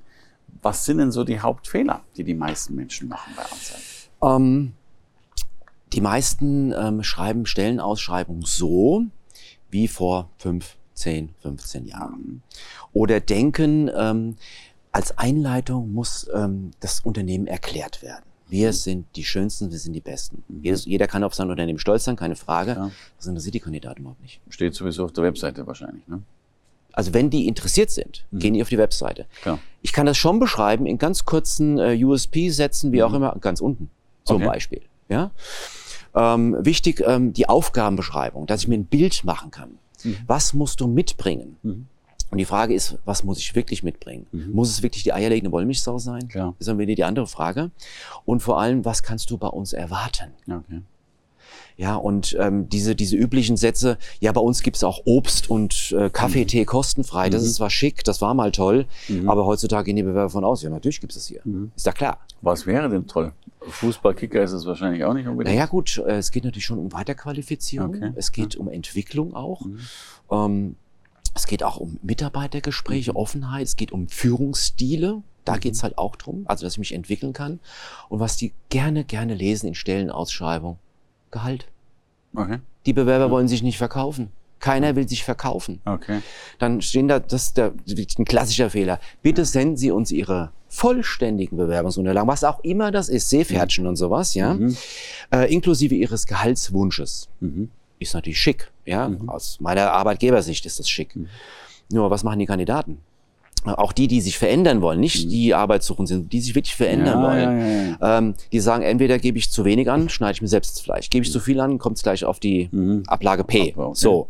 Was 0.60 0.84
sind 0.84 0.98
denn 0.98 1.12
so 1.12 1.24
die 1.24 1.40
Hauptfehler, 1.40 2.02
die 2.16 2.24
die 2.24 2.34
meisten 2.34 2.74
Menschen 2.74 3.08
machen 3.08 3.32
bei 3.34 3.42
Anzeigen? 3.42 3.82
Ähm, 4.22 4.72
die 5.94 6.02
meisten 6.02 6.74
ähm, 6.76 7.02
schreiben 7.02 7.46
Stellenausschreibungen 7.46 8.42
so 8.44 9.04
wie 9.70 9.88
vor 9.88 10.28
fünf, 10.36 10.76
zehn, 10.92 11.30
15 11.40 11.86
Jahren. 11.86 12.42
Oder 12.92 13.20
denken, 13.20 13.90
ähm, 13.96 14.36
als 14.92 15.16
Einleitung 15.16 15.94
muss 15.94 16.28
ähm, 16.34 16.72
das 16.80 17.00
Unternehmen 17.00 17.46
erklärt 17.46 18.02
werden. 18.02 18.24
Wir 18.50 18.72
sind 18.72 19.06
die 19.16 19.24
Schönsten, 19.24 19.70
wir 19.70 19.78
sind 19.78 19.92
die 19.92 20.00
Besten. 20.00 20.42
Jedes, 20.62 20.84
jeder 20.84 21.06
kann 21.06 21.22
auf 21.24 21.34
sein 21.34 21.50
Unternehmen 21.50 21.78
stolz 21.78 22.04
sein, 22.04 22.16
keine 22.16 22.36
Frage. 22.36 22.72
Ja. 22.72 22.90
Das 23.16 23.26
interessiert 23.26 23.54
die 23.54 23.60
Kandidaten 23.60 24.00
überhaupt 24.00 24.20
nicht. 24.22 24.40
Steht 24.48 24.74
sowieso 24.74 25.04
auf 25.04 25.12
der 25.12 25.24
Webseite 25.24 25.66
wahrscheinlich. 25.66 26.06
Ne? 26.08 26.22
Also 26.92 27.14
wenn 27.14 27.30
die 27.30 27.46
interessiert 27.46 27.90
sind, 27.90 28.24
gehen 28.32 28.54
die 28.54 28.62
auf 28.62 28.68
die 28.68 28.78
Webseite. 28.78 29.26
Klar. 29.42 29.60
Ich 29.82 29.92
kann 29.92 30.06
das 30.06 30.16
schon 30.18 30.40
beschreiben 30.40 30.86
in 30.86 30.98
ganz 30.98 31.24
kurzen 31.24 31.78
äh, 31.78 31.96
USP-Sätzen, 32.04 32.90
wie 32.92 33.02
auch 33.04 33.14
immer, 33.14 33.36
ganz 33.40 33.60
unten 33.60 33.90
zum 34.24 34.38
Mhm. 34.38 34.42
Okay. 34.42 34.52
Beispiel. 34.52 34.82
Ja? 35.08 35.30
Ähm, 36.14 36.56
wichtig, 36.60 37.02
ähm, 37.06 37.32
die 37.32 37.48
Aufgabenbeschreibung, 37.48 38.46
dass 38.46 38.62
ich 38.62 38.68
mir 38.68 38.74
ein 38.76 38.86
Bild 38.86 39.22
machen 39.24 39.50
kann. 39.50 39.78
Was 40.26 40.54
musst 40.54 40.80
du 40.80 40.86
mitbringen? 40.88 41.88
Mhm. 42.30 42.32
Und 42.32 42.38
die 42.38 42.44
Frage 42.44 42.74
ist, 42.74 42.96
was 43.04 43.24
muss 43.24 43.38
ich 43.38 43.54
wirklich 43.54 43.82
mitbringen? 43.82 44.26
Muss 44.52 44.70
es 44.70 44.82
wirklich 44.82 45.02
die 45.02 45.12
eierlegende 45.12 45.52
Wollmilchsau 45.52 45.98
sein? 45.98 46.28
Klar. 46.28 46.54
Das 46.58 46.60
ist 46.60 46.68
dann 46.68 46.78
wieder 46.78 46.94
die 46.94 47.04
andere 47.04 47.26
Frage. 47.26 47.70
Und 48.24 48.40
vor 48.40 48.60
allem, 48.60 48.84
was 48.84 49.02
kannst 49.02 49.30
du 49.30 49.36
bei 49.38 49.48
uns 49.48 49.72
erwarten? 49.72 50.30
Ja, 50.46 50.58
okay. 50.58 50.82
Ja, 51.76 51.96
und 51.96 52.36
ähm, 52.38 52.68
diese, 52.68 52.94
diese 52.94 53.16
üblichen 53.16 53.56
Sätze, 53.56 53.96
ja, 54.20 54.32
bei 54.32 54.40
uns 54.40 54.62
gibt's 54.62 54.84
auch 54.84 55.00
Obst 55.06 55.48
und 55.48 55.92
äh, 55.92 56.10
Kaffee, 56.10 56.44
Tee 56.44 56.64
kostenfrei. 56.66 57.30
Das 57.30 57.42
ist 57.42 57.54
zwar 57.54 57.70
schick, 57.70 58.04
das 58.04 58.20
war 58.20 58.34
mal 58.34 58.52
toll, 58.52 58.86
aber 59.26 59.46
heutzutage 59.46 59.84
gehen 59.86 59.96
die 59.96 60.02
Bewerber 60.02 60.28
von 60.28 60.44
aus, 60.44 60.62
ja, 60.62 60.68
natürlich 60.68 61.00
gibt's 61.00 61.14
das 61.16 61.26
hier. 61.26 61.40
Ist 61.74 61.86
ja 61.86 61.92
klar. 61.92 62.18
Was 62.42 62.66
wäre 62.66 62.88
denn 62.90 63.06
toll? 63.06 63.32
Fußballkicker 63.66 64.42
ist 64.42 64.52
es 64.52 64.66
wahrscheinlich 64.66 65.04
auch 65.04 65.14
nicht 65.14 65.26
unbedingt. 65.26 65.54
Naja 65.54 65.66
gut, 65.66 65.98
äh, 66.06 66.18
es 66.18 66.30
geht 66.30 66.44
natürlich 66.44 66.66
schon 66.66 66.78
um 66.78 66.92
Weiterqualifizierung, 66.92 67.94
Okay. 67.94 68.12
es 68.14 68.30
geht 68.32 68.56
um 68.56 68.68
Entwicklung 68.68 69.34
auch, 69.34 69.62
ähm, 70.30 70.76
es 71.34 71.46
geht 71.46 71.62
auch 71.62 71.76
um 71.76 71.98
Mitarbeitergespräche, 72.02 73.16
Offenheit, 73.16 73.64
es 73.66 73.76
geht 73.76 73.92
um 73.92 74.08
Führungsstile, 74.08 75.22
da 75.44 75.56
geht's 75.56 75.82
halt 75.82 75.98
auch 75.98 76.16
drum, 76.16 76.44
also 76.46 76.64
dass 76.64 76.74
ich 76.74 76.78
mich 76.78 76.92
entwickeln 76.92 77.32
kann. 77.32 77.60
Und 78.08 78.20
was 78.20 78.36
die 78.36 78.52
gerne, 78.68 79.04
gerne 79.04 79.34
lesen 79.34 79.68
in 79.68 79.74
Stellenausschreibung, 79.74 80.78
Gehalt. 81.30 81.66
Okay. 82.34 82.58
Die 82.86 82.92
Bewerber 82.92 83.30
wollen 83.30 83.48
sich 83.48 83.62
nicht 83.62 83.78
verkaufen. 83.78 84.30
Keiner 84.58 84.94
will 84.94 85.08
sich 85.08 85.24
verkaufen. 85.24 85.80
Okay. 85.84 86.20
Dann 86.58 86.82
stehen 86.82 87.08
da, 87.08 87.18
das 87.18 87.44
ist 87.44 87.56
der, 87.56 87.72
ein 88.18 88.24
klassischer 88.24 88.70
Fehler. 88.70 89.00
Bitte 89.22 89.44
senden 89.44 89.76
Sie 89.76 89.90
uns 89.90 90.10
Ihre 90.10 90.52
vollständigen 90.68 91.56
Bewerbungsunterlagen, 91.56 92.28
was 92.28 92.44
auch 92.44 92.60
immer 92.60 92.90
das 92.90 93.08
ist, 93.08 93.30
Seepferdchen 93.30 93.86
und 93.86 93.96
sowas, 93.96 94.34
ja, 94.34 94.56
äh, 95.32 95.52
inklusive 95.52 95.94
Ihres 95.94 96.26
Gehaltswunsches. 96.26 97.28
Mhm. 97.40 97.70
Ist 98.00 98.14
natürlich 98.14 98.40
schick, 98.40 98.72
ja. 98.86 99.08
Aus 99.28 99.58
meiner 99.60 99.92
Arbeitgebersicht 99.92 100.66
ist 100.66 100.80
das 100.80 100.88
schick. 100.88 101.14
Nur, 101.92 102.10
was 102.10 102.24
machen 102.24 102.38
die 102.40 102.46
Kandidaten? 102.46 102.98
Auch 103.64 103.92
die, 103.92 104.08
die 104.08 104.22
sich 104.22 104.38
verändern 104.38 104.80
wollen, 104.80 105.00
nicht 105.00 105.30
die 105.30 105.52
Arbeitssuchend 105.54 106.08
sind, 106.08 106.32
die 106.32 106.40
sich 106.40 106.54
wirklich 106.54 106.74
verändern 106.74 107.20
Ja, 107.20 107.28
wollen. 107.28 107.60
ja, 107.60 107.66
ja. 108.00 108.18
Ähm, 108.18 108.34
die 108.52 108.60
sagen, 108.60 108.82
entweder 108.82 109.18
gebe 109.18 109.36
ich 109.36 109.50
zu 109.52 109.66
wenig 109.66 109.90
an, 109.90 110.08
schneide 110.08 110.32
ich 110.32 110.40
mir 110.42 110.48
selbst 110.48 110.76
das 110.76 110.80
Fleisch. 110.80 111.10
Gebe 111.10 111.26
ich 111.26 111.30
zu 111.30 111.40
viel 111.40 111.60
an, 111.60 111.76
kommt 111.78 111.98
es 111.98 112.02
gleich 112.02 112.24
auf 112.24 112.40
die 112.40 112.70
Mhm. 112.72 113.02
Ablage 113.06 113.44
P. 113.44 113.74
Okay. 113.76 113.90
So. 113.94 114.28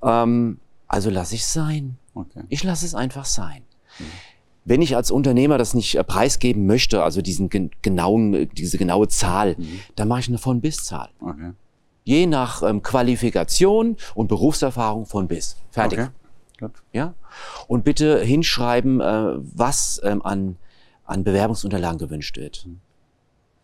Ähm, 0.00 0.60
also 0.86 1.10
lasse 1.10 1.34
ich 1.34 1.44
sein. 1.44 1.96
Okay. 2.14 2.42
Ich 2.50 2.62
lasse 2.62 2.86
es 2.86 2.94
einfach 2.94 3.24
sein. 3.24 3.62
Wenn 4.64 4.80
ich 4.80 4.94
als 4.94 5.10
Unternehmer 5.10 5.58
das 5.58 5.74
nicht 5.74 5.96
äh, 5.96 6.04
preisgeben 6.04 6.66
möchte, 6.66 7.02
also 7.02 7.20
diesen 7.20 7.48
genauen, 7.82 8.34
äh, 8.34 8.46
diese 8.46 8.78
genaue 8.78 9.08
Zahl, 9.08 9.56
mhm. 9.58 9.80
dann 9.96 10.06
mache 10.06 10.20
ich 10.20 10.28
eine 10.28 10.38
von 10.38 10.60
bis 10.60 10.84
Zahl. 10.84 11.08
Okay. 11.20 11.50
Je 12.08 12.24
nach 12.24 12.62
ähm, 12.62 12.82
Qualifikation 12.82 13.98
und 14.14 14.28
Berufserfahrung 14.28 15.04
von 15.04 15.28
bis. 15.28 15.56
Fertig. 15.70 15.98
Okay. 15.98 16.10
Gut. 16.58 16.72
Ja? 16.90 17.12
Und 17.66 17.84
bitte 17.84 18.18
hinschreiben, 18.20 19.02
äh, 19.02 19.34
was 19.36 20.00
ähm, 20.02 20.24
an, 20.24 20.56
an 21.04 21.22
Bewerbungsunterlagen 21.22 21.98
gewünscht 21.98 22.38
wird. 22.38 22.64
Mhm. 22.64 22.80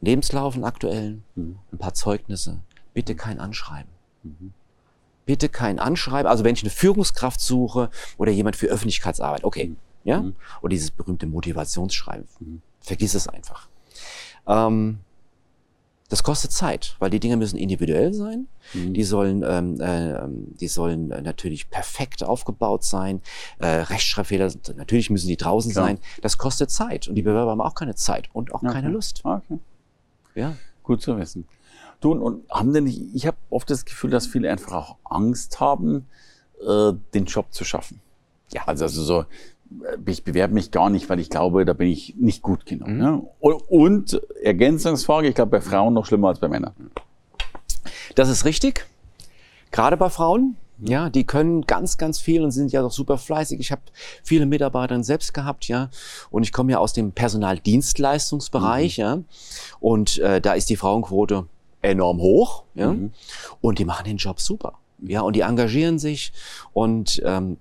Lebenslauf, 0.03 0.57
einen 0.57 0.65
aktuellen, 0.65 1.25
mhm. 1.37 1.59
ein 1.73 1.79
paar 1.79 1.95
Zeugnisse. 1.95 2.61
Bitte 2.93 3.15
kein 3.15 3.41
Anschreiben. 3.41 3.91
Mhm. 4.23 4.53
Bitte 5.25 5.49
kein 5.49 5.79
Anschreiben. 5.79 6.31
Also 6.31 6.45
wenn 6.45 6.53
ich 6.53 6.63
eine 6.63 6.69
Führungskraft 6.69 7.41
suche 7.41 7.89
oder 8.19 8.31
jemand 8.31 8.57
für 8.57 8.67
Öffentlichkeitsarbeit, 8.67 9.45
okay. 9.45 9.69
Mhm. 9.69 9.77
Ja? 10.05 10.21
Mhm. 10.21 10.37
Oder 10.61 10.69
dieses 10.69 10.91
berühmte 10.91 11.27
Motivationsschreiben. 11.27 12.29
Mhm. 12.41 12.61
Vergiss 12.81 13.15
es 13.15 13.27
einfach. 13.27 13.71
Ähm, 14.47 14.99
das 16.15 16.23
kostet 16.23 16.53
Zeit, 16.53 16.95
weil 17.01 17.11
die 17.11 17.19
Dinge 17.19 17.37
müssen 17.37 17.57
individuell 17.57 18.15
sein. 18.15 18.47
Mhm. 18.73 18.95
Die 18.95 19.03
sollen, 19.03 19.45
ähm, 19.45 19.81
äh, 19.81 20.21
die 20.61 20.69
sollen 20.69 21.09
natürlich 21.09 21.71
perfekt 21.71 22.23
aufgebaut 22.23 22.85
sein. 22.85 23.21
Äh, 23.59 23.67
Rechtschreibfehler, 23.67 24.53
natürlich 24.77 25.11
müssen 25.11 25.27
die 25.27 25.37
draußen 25.37 25.73
Klar. 25.73 25.87
sein. 25.87 25.99
Das 26.23 26.39
kostet 26.39 26.71
Zeit 26.71 27.09
und 27.09 27.17
die 27.17 27.23
Bewerber 27.23 27.51
haben 27.51 27.61
auch 27.61 27.75
keine 27.75 27.97
Zeit 27.97 28.29
und 28.33 28.55
auch 28.55 28.63
okay. 28.63 28.75
keine 28.75 28.91
Lust. 28.91 29.23
Okay. 29.25 29.59
Ja. 30.37 30.55
Gut 30.85 31.03
zu 31.03 31.19
wissen. 31.19 31.49
Du, 32.01 32.13
und 32.13 32.49
haben 32.49 32.73
denn 32.73 32.85
nicht, 32.85 33.03
ich 33.13 33.27
habe 33.27 33.37
oft 33.51 33.69
das 33.69 33.85
Gefühl, 33.85 34.11
dass 34.11 34.29
viele 34.29 34.49
einfach 34.49 34.73
auch 34.73 34.97
Angst 35.03 35.59
haben, 35.59 36.07
äh, 36.65 36.93
den 37.13 37.25
Job 37.25 37.47
zu 37.51 37.65
schaffen. 37.65 38.01
Ja. 38.53 38.63
Also, 38.67 38.85
also 38.85 39.03
so, 39.03 39.25
ich 40.07 40.25
bewerbe 40.25 40.55
mich 40.55 40.71
gar 40.71 40.91
nicht, 40.91 41.09
weil 41.09 41.21
ich 41.21 41.31
glaube, 41.31 41.65
da 41.65 41.73
bin 41.73 41.89
ich 41.89 42.15
nicht 42.17 42.43
gut 42.43 42.67
genug. 42.67 42.89
Mhm. 42.89 42.99
Ne? 42.99 43.23
Und 43.41 44.21
Ergänzungsfrage, 44.43 45.29
ich 45.29 45.35
glaube 45.35 45.51
bei 45.51 45.61
Frauen 45.61 45.95
noch 45.95 46.07
schlimmer 46.07 46.29
als 46.29 46.39
bei 46.39 46.49
Männern. 46.49 46.73
Das 48.15 48.29
ist 48.29 48.45
richtig. 48.45 48.87
Gerade 49.71 49.97
bei 49.97 50.11
Frauen. 50.11 50.57
Ja, 50.79 51.09
die 51.09 51.25
können 51.25 51.63
ganz, 51.63 51.99
ganz 51.99 52.19
viel 52.19 52.43
und 52.43 52.51
sind 52.51 52.73
ja 52.73 52.83
doch 52.83 52.91
super 52.91 53.17
fleißig. 53.17 53.61
Ich 53.61 53.71
habe 53.71 53.83
viele 54.25 54.45
Mitarbeiterinnen 54.45 55.05
selbst 55.05 55.33
gehabt, 55.33 55.69
ja. 55.69 55.89
Und 56.31 56.43
ich 56.43 56.53
komme 56.53 56.73
ja 56.73 56.79
aus 56.79 56.93
dem 56.93 57.13
Personaldienstleistungsbereich, 57.13 58.99
mhm. 58.99 59.03
ja. 59.03 59.19
Und 59.79 60.19
äh, 60.19 60.41
da 60.41 60.55
ist 60.55 60.71
die 60.71 60.77
Frauenquote 60.77 61.47
enorm 61.81 62.21
hoch, 62.21 62.65
ja. 62.75 62.93
Mhm. 62.93 63.13
Und 63.61 63.79
die 63.79 63.85
machen 63.85 64.05
den 64.05 64.17
Job 64.17 64.41
super. 64.41 64.75
Ja, 64.99 65.21
und 65.21 65.37
die 65.37 65.41
engagieren 65.41 65.99
sich 65.99 66.33
und 66.73 67.23
ähm, 67.25 67.59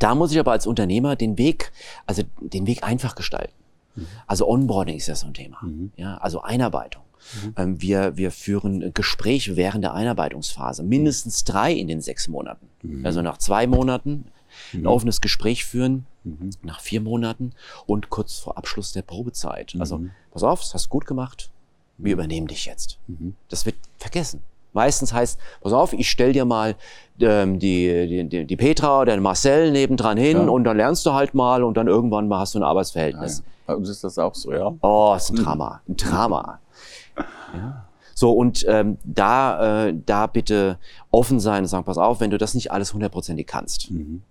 da 0.00 0.14
muss 0.14 0.32
ich 0.32 0.38
aber 0.38 0.52
als 0.52 0.66
Unternehmer 0.66 1.14
den 1.14 1.38
Weg, 1.38 1.72
also 2.06 2.22
den 2.40 2.66
Weg 2.66 2.82
einfach 2.82 3.14
gestalten. 3.14 3.54
Mhm. 3.94 4.06
Also 4.26 4.48
Onboarding 4.48 4.96
ist 4.96 5.06
ja 5.06 5.14
so 5.14 5.26
ein 5.26 5.34
Thema. 5.34 5.58
Mhm. 5.62 5.92
Ja, 5.96 6.18
also 6.18 6.42
Einarbeitung. 6.42 7.02
Mhm. 7.44 7.54
Ähm, 7.56 7.82
wir, 7.82 8.16
wir 8.16 8.30
führen 8.30 8.92
Gespräche 8.94 9.56
während 9.56 9.84
der 9.84 9.94
Einarbeitungsphase, 9.94 10.82
mindestens 10.82 11.44
drei 11.44 11.72
in 11.72 11.88
den 11.88 12.00
sechs 12.00 12.28
Monaten. 12.28 12.66
Mhm. 12.82 13.06
Also 13.06 13.22
nach 13.22 13.38
zwei 13.38 13.66
Monaten 13.66 14.26
ein 14.72 14.80
mhm. 14.80 14.86
offenes 14.86 15.20
Gespräch 15.20 15.64
führen, 15.64 16.06
mhm. 16.24 16.50
nach 16.62 16.80
vier 16.80 17.00
Monaten 17.00 17.52
und 17.86 18.10
kurz 18.10 18.38
vor 18.38 18.58
Abschluss 18.58 18.92
der 18.92 19.02
Probezeit. 19.02 19.76
Also 19.78 20.06
pass 20.30 20.42
auf, 20.42 20.60
das 20.60 20.74
hast 20.74 20.86
du 20.86 20.90
gut 20.90 21.06
gemacht, 21.06 21.50
wir 21.98 22.14
übernehmen 22.14 22.46
dich 22.46 22.64
jetzt. 22.64 22.98
Das 23.48 23.66
wird 23.66 23.76
vergessen. 23.98 24.42
Meistens 24.72 25.12
heißt, 25.12 25.38
pass 25.60 25.72
auf, 25.72 25.92
ich 25.92 26.08
stell 26.10 26.32
dir 26.32 26.44
mal 26.44 26.76
ähm, 27.20 27.58
die, 27.58 28.28
die, 28.28 28.44
die 28.44 28.56
Petra 28.56 29.00
oder 29.00 29.14
den 29.14 29.22
Marcel 29.22 29.72
nebendran 29.72 30.16
hin 30.16 30.36
ja. 30.36 30.48
und 30.48 30.64
dann 30.64 30.76
lernst 30.76 31.04
du 31.06 31.12
halt 31.12 31.34
mal 31.34 31.62
und 31.62 31.76
dann 31.76 31.88
irgendwann 31.88 32.28
mal 32.28 32.38
hast 32.38 32.54
du 32.54 32.60
ein 32.60 32.62
Arbeitsverhältnis. 32.62 33.38
Ja, 33.38 33.44
ja. 33.44 33.50
Bei 33.66 33.74
uns 33.76 33.88
ist 33.88 34.04
das 34.04 34.18
auch 34.18 34.34
so, 34.34 34.52
ja. 34.52 34.72
Oh, 34.80 35.14
ist 35.16 35.30
ein 35.30 35.36
Drama, 35.36 35.80
ein 35.88 35.96
Drama. 35.96 36.58
Ja. 37.54 37.86
So, 38.14 38.32
und 38.32 38.66
ähm, 38.68 38.98
da, 39.04 39.86
äh, 39.86 39.94
da 40.04 40.26
bitte 40.26 40.78
offen 41.10 41.40
sein 41.40 41.62
und 41.62 41.68
sagen, 41.68 41.84
pass 41.84 41.98
auf, 41.98 42.20
wenn 42.20 42.30
du 42.30 42.36
das 42.36 42.54
nicht 42.54 42.70
alles 42.70 42.92
hundertprozentig 42.92 43.46
kannst, 43.46 43.90
mhm. 43.90 44.22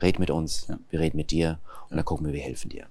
red 0.00 0.18
mit 0.18 0.30
uns, 0.30 0.66
wir 0.88 1.00
reden 1.00 1.16
mit 1.16 1.30
dir 1.30 1.58
und 1.90 1.96
dann 1.96 2.04
gucken 2.04 2.26
wir, 2.26 2.32
wir 2.32 2.40
helfen 2.40 2.70
dir. 2.70 2.86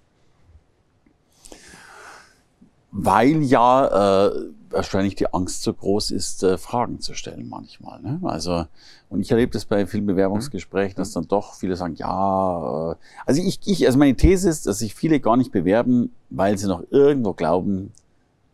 Weil 2.92 3.44
ja 3.44 4.28
äh, 4.28 4.50
wahrscheinlich 4.70 5.16
die 5.16 5.32
Angst 5.34 5.64
so 5.64 5.74
groß 5.74 6.12
ist, 6.12 6.44
äh, 6.44 6.58
Fragen 6.58 7.00
zu 7.00 7.14
stellen 7.14 7.48
manchmal. 7.50 8.02
Ne? 8.02 8.20
Also, 8.24 8.66
und 9.10 9.22
ich 9.22 9.32
erlebe 9.32 9.52
das 9.52 9.66
bei 9.66 9.86
vielen 9.86 10.06
Bewerbungsgesprächen, 10.06 10.96
dass 10.96 11.12
dann 11.12 11.28
doch 11.28 11.56
viele 11.56 11.76
sagen, 11.76 11.96
ja, 11.96 12.92
äh, 12.92 12.96
also 13.26 13.42
ich, 13.42 13.60
ich, 13.66 13.86
also 13.86 13.98
meine 13.98 14.16
These 14.16 14.50
ist, 14.50 14.68
dass 14.68 14.80
sich 14.80 14.96
viele 14.96 15.20
gar 15.20 15.38
nicht 15.38 15.52
bewerben, 15.52 16.14
weil 16.30 16.58
sie 16.58 16.68
noch 16.68 16.84
irgendwo 16.90 17.34
glauben, 17.34 17.92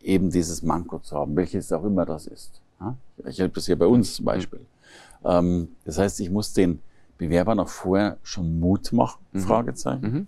eben 0.02 0.30
dieses 0.30 0.62
Manko 0.62 0.98
zu 1.00 1.16
haben, 1.16 1.36
welches 1.36 1.72
auch 1.72 1.84
immer 1.84 2.06
das 2.06 2.26
ist. 2.26 2.60
Ja? 2.80 2.96
Ich 3.26 3.38
erlebe 3.38 3.54
das 3.54 3.66
hier 3.66 3.78
bei 3.78 3.86
uns 3.86 4.14
zum 4.14 4.24
Beispiel. 4.24 4.60
Ähm, 5.24 5.68
das 5.84 5.98
heißt, 5.98 6.20
ich 6.20 6.30
muss 6.30 6.52
den 6.52 6.80
Bewerbern 7.18 7.58
auch 7.60 7.68
vorher 7.68 8.18
schon 8.22 8.60
Mut 8.60 8.92
machen, 8.92 9.18
mhm. 9.32 9.40
Fragezeichen. 9.40 10.12
Mhm. 10.12 10.26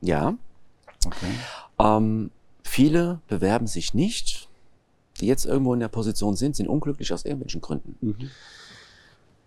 Ja. 0.00 0.34
Okay. 1.06 1.34
Ähm, 1.78 2.30
viele 2.62 3.20
bewerben 3.28 3.66
sich 3.66 3.94
nicht, 3.94 4.48
die 5.20 5.26
jetzt 5.26 5.44
irgendwo 5.44 5.74
in 5.74 5.80
der 5.80 5.88
Position 5.88 6.36
sind, 6.36 6.56
sind 6.56 6.68
unglücklich 6.68 7.12
aus 7.12 7.24
irgendwelchen 7.24 7.60
Gründen. 7.60 7.96
Mhm. 8.00 8.30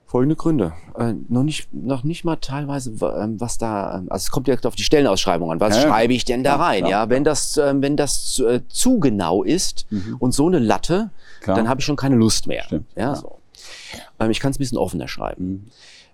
Folgende 0.06 0.36
Gründe. 0.36 0.74
Äh, 0.98 1.14
noch, 1.30 1.44
nicht, 1.44 1.74
noch 1.74 2.04
nicht 2.04 2.24
mal 2.24 2.36
teilweise, 2.38 2.92
ähm, 2.92 3.42
was 3.42 3.58
da, 3.58 3.98
ähm, 3.98 4.08
also 4.10 4.24
es 4.24 4.32
kommt 4.32 4.48
direkt 4.48 4.66
auf 4.66 4.76
die 4.76 4.84
Stellenausschreibung 4.84 5.52
an. 5.52 5.60
Was 5.60 5.76
ja, 5.76 5.82
schreibe 5.82 6.14
ich 6.14 6.24
denn 6.24 6.44
da 6.44 6.56
rein? 6.58 6.86
Ja, 6.86 6.90
ja, 6.90 7.10
wenn 7.10 7.24
das, 7.24 7.58
äh, 7.58 7.74
wenn 7.78 7.98
das 7.98 8.26
zu, 8.26 8.48
äh, 8.48 8.62
zu 8.70 9.00
genau 9.00 9.44
ist 9.44 9.88
mhm. 9.90 10.18
und 10.20 10.32
so 10.32 10.48
eine 10.48 10.60
Latte, 10.60 11.10
klar. 11.42 11.58
dann 11.58 11.68
habe 11.68 11.82
ich 11.82 11.86
schon 11.86 11.96
keine 11.96 12.16
Lust 12.16 12.48
mehr. 12.48 12.64
Stimmt, 12.64 12.86
ja, 12.96 13.02
ja. 13.02 13.16
So. 13.16 13.40
Ähm, 14.20 14.30
ich 14.30 14.40
kann 14.40 14.52
es 14.52 14.58
ein 14.58 14.60
bisschen 14.60 14.78
offener 14.78 15.08
schreiben. 15.08 15.46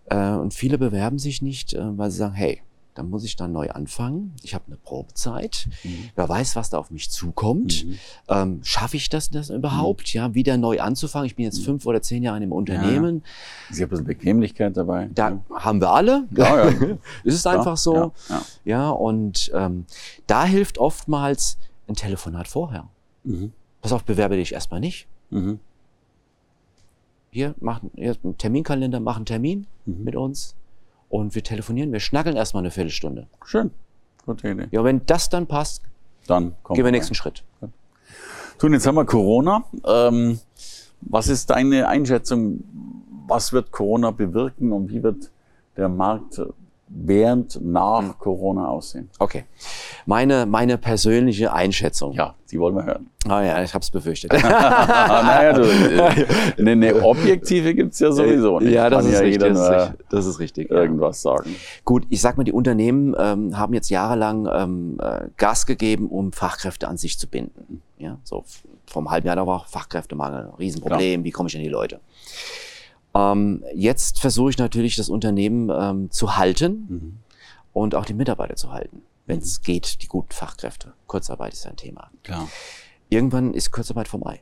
Mhm. 0.09 0.17
Äh, 0.17 0.35
und 0.35 0.53
viele 0.53 0.77
bewerben 0.77 1.19
sich 1.19 1.41
nicht, 1.41 1.73
äh, 1.73 1.97
weil 1.97 2.11
sie 2.11 2.17
sagen, 2.17 2.33
hey, 2.33 2.61
dann 2.93 3.09
muss 3.09 3.23
ich 3.23 3.35
dann 3.35 3.53
neu 3.53 3.69
anfangen. 3.69 4.33
Ich 4.43 4.53
habe 4.53 4.65
eine 4.67 4.75
Probezeit. 4.75 5.67
Mhm. 5.83 6.09
Wer 6.15 6.27
weiß, 6.27 6.55
was 6.55 6.69
da 6.69 6.77
auf 6.77 6.91
mich 6.91 7.09
zukommt. 7.09 7.85
Mhm. 7.85 7.99
Ähm, 8.27 8.59
Schaffe 8.63 8.97
ich 8.97 9.09
das, 9.09 9.29
das 9.29 9.49
überhaupt? 9.49 10.13
Mhm. 10.13 10.17
Ja, 10.17 10.33
wieder 10.33 10.57
neu 10.57 10.81
anzufangen. 10.81 11.25
Ich 11.25 11.35
bin 11.35 11.45
jetzt 11.45 11.59
mhm. 11.59 11.65
fünf 11.65 11.85
oder 11.85 12.01
zehn 12.01 12.23
Jahre 12.23 12.43
im 12.43 12.51
Unternehmen. 12.51 13.23
Ja. 13.69 13.75
Sie 13.75 13.83
haben 13.83 13.95
eine 13.95 14.03
Bequemlichkeit 14.03 14.75
dabei. 14.75 15.09
Da 15.13 15.29
ja. 15.29 15.41
haben 15.55 15.79
wir 15.79 15.91
alle. 15.91 16.27
Ja, 16.31 16.69
ja. 16.69 16.97
es 17.23 17.35
ist 17.35 17.47
einfach 17.47 17.77
so. 17.77 17.95
Ja, 17.95 18.11
ja. 18.29 18.41
ja 18.65 18.89
und 18.89 19.51
ähm, 19.53 19.85
da 20.27 20.43
hilft 20.43 20.77
oftmals 20.77 21.57
ein 21.87 21.95
Telefonat 21.95 22.47
vorher. 22.47 22.89
Mhm. 23.23 23.53
Pass 23.81 23.93
auf, 23.93 24.03
bewerbe 24.03 24.35
dich 24.35 24.53
erstmal 24.53 24.81
nicht. 24.81 25.07
Mhm. 25.29 25.59
Hier, 27.31 27.55
mach 27.61 27.79
hier, 27.95 28.17
einen 28.21 28.37
Terminkalender, 28.37 28.99
mach 28.99 29.15
einen 29.15 29.25
Termin 29.25 29.65
mit 29.85 30.17
uns 30.17 30.55
und 31.11 31.35
wir 31.35 31.43
telefonieren, 31.43 31.91
wir 31.91 31.99
schnackeln 31.99 32.35
erstmal 32.35 32.63
eine 32.63 32.71
Viertelstunde. 32.71 33.27
Schön. 33.45 33.71
Gute 34.25 34.49
Idee. 34.49 34.67
Ja, 34.71 34.83
wenn 34.83 35.05
das 35.05 35.29
dann 35.29 35.45
passt, 35.45 35.83
dann 36.27 36.55
gehen 36.69 36.77
wir 36.77 36.83
den 36.85 36.93
nächsten 36.93 37.15
Schritt. 37.15 37.43
Tun, 38.57 38.73
jetzt 38.73 38.87
haben 38.87 38.95
wir 38.95 39.05
Corona. 39.05 39.65
Ähm, 39.85 40.39
was 41.01 41.27
ist 41.27 41.49
deine 41.49 41.87
Einschätzung? 41.87 42.63
Was 43.27 43.53
wird 43.53 43.71
Corona 43.71 44.11
bewirken 44.11 44.71
und 44.71 44.89
wie 44.89 45.03
wird 45.03 45.31
der 45.75 45.89
Markt 45.89 46.41
während, 46.93 47.59
nach 47.61 48.01
hm. 48.01 48.17
Corona 48.19 48.67
aussehen? 48.67 49.09
Okay. 49.19 49.45
Meine, 50.05 50.45
meine 50.45 50.77
persönliche 50.77 51.53
Einschätzung. 51.53 52.13
Ja, 52.13 52.35
die 52.51 52.59
wollen 52.59 52.75
wir 52.75 52.85
hören. 52.85 53.07
Ah 53.27 53.41
ja, 53.41 53.63
ich 53.63 53.73
habe 53.73 53.83
es 53.83 53.91
befürchtet. 53.91 54.31
naja, 54.43 55.53
du, 55.53 55.63
eine, 56.57 56.71
eine 56.71 56.95
objektive 57.03 57.73
gibt's 57.73 57.99
ja 57.99 58.11
sowieso 58.11 58.59
nicht. 58.59 58.73
Ja, 58.73 58.89
das, 58.89 59.05
ist, 59.05 59.13
ja 59.13 59.19
richtig, 59.19 59.39
das, 59.39 59.59
ist, 59.59 59.69
richtig, 59.69 60.05
das 60.09 60.25
ist 60.25 60.39
richtig. 60.39 60.71
Irgendwas 60.71 61.23
ja. 61.23 61.31
sagen. 61.31 61.55
Gut, 61.85 62.05
ich 62.09 62.21
sag 62.21 62.37
mal, 62.37 62.43
die 62.43 62.51
Unternehmen 62.51 63.15
ähm, 63.17 63.57
haben 63.57 63.73
jetzt 63.73 63.89
jahrelang 63.89 64.47
ähm, 64.51 64.97
äh, 65.01 65.27
Gas 65.37 65.65
gegeben, 65.65 66.07
um 66.09 66.31
Fachkräfte 66.31 66.87
an 66.87 66.97
sich 66.97 67.17
zu 67.19 67.27
binden. 67.27 67.81
Ja, 67.97 68.17
so 68.23 68.43
vom 68.87 69.09
halben 69.09 69.27
Jahr 69.27 69.35
da 69.35 69.47
war 69.47 69.65
Fachkräftemangel, 69.67 70.51
Riesenproblem, 70.59 71.21
Klar. 71.21 71.23
wie 71.23 71.31
komme 71.31 71.49
ich 71.49 71.55
an 71.55 71.63
die 71.63 71.69
Leute? 71.69 71.99
Ähm, 73.13 73.63
jetzt 73.73 74.19
versuche 74.19 74.51
ich 74.51 74.57
natürlich, 74.57 74.95
das 74.95 75.09
Unternehmen 75.09 75.69
ähm, 75.69 76.11
zu 76.11 76.37
halten 76.37 76.85
mhm. 76.89 77.17
und 77.73 77.95
auch 77.95 78.05
die 78.05 78.13
Mitarbeiter 78.13 78.55
zu 78.55 78.71
halten, 78.71 79.01
wenn 79.25 79.39
es 79.39 79.59
mhm. 79.59 79.63
geht, 79.63 80.01
die 80.01 80.07
guten 80.07 80.31
Fachkräfte. 80.31 80.93
Kurzarbeit 81.07 81.53
ist 81.53 81.67
ein 81.67 81.75
Thema. 81.75 82.09
Klar 82.23 82.47
irgendwann 83.11 83.53
ist 83.53 83.69
Kurzarbeit 83.71 84.07
vorbei. 84.07 84.41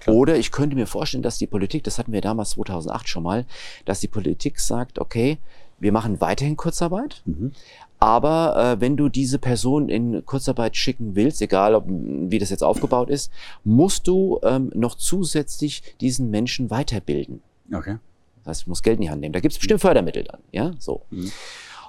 Klar. 0.00 0.14
Oder 0.14 0.36
ich 0.36 0.52
könnte 0.52 0.76
mir 0.76 0.86
vorstellen, 0.86 1.22
dass 1.22 1.38
die 1.38 1.46
Politik, 1.46 1.84
das 1.84 1.98
hatten 1.98 2.12
wir 2.12 2.20
damals 2.20 2.50
2008 2.50 3.08
schon 3.08 3.22
mal, 3.22 3.46
dass 3.84 4.00
die 4.00 4.08
Politik 4.08 4.60
sagt, 4.60 4.98
okay, 4.98 5.38
wir 5.80 5.92
machen 5.92 6.20
weiterhin 6.20 6.56
Kurzarbeit, 6.56 7.22
mhm. 7.24 7.52
aber 8.00 8.56
äh, 8.56 8.80
wenn 8.80 8.96
du 8.96 9.08
diese 9.08 9.38
Person 9.38 9.88
in 9.88 10.24
Kurzarbeit 10.26 10.76
schicken 10.76 11.14
willst, 11.14 11.40
egal 11.40 11.74
ob, 11.74 11.84
wie 11.88 12.38
das 12.38 12.50
jetzt 12.50 12.64
aufgebaut 12.64 13.10
ist, 13.10 13.30
musst 13.64 14.08
du 14.08 14.40
ähm, 14.42 14.70
noch 14.74 14.96
zusätzlich 14.96 15.82
diesen 16.00 16.30
Menschen 16.30 16.70
weiterbilden. 16.70 17.42
Okay. 17.72 17.98
Das 18.44 18.46
heißt, 18.46 18.66
du 18.66 18.70
musst 18.70 18.82
Geld 18.82 18.96
in 18.96 19.02
die 19.02 19.10
Hand 19.10 19.20
nehmen. 19.20 19.32
Da 19.32 19.40
gibt 19.40 19.52
es 19.52 19.58
bestimmt 19.58 19.80
Fördermittel 19.80 20.24
dann, 20.24 20.40
ja, 20.52 20.72
so. 20.78 21.02
Mhm. 21.10 21.30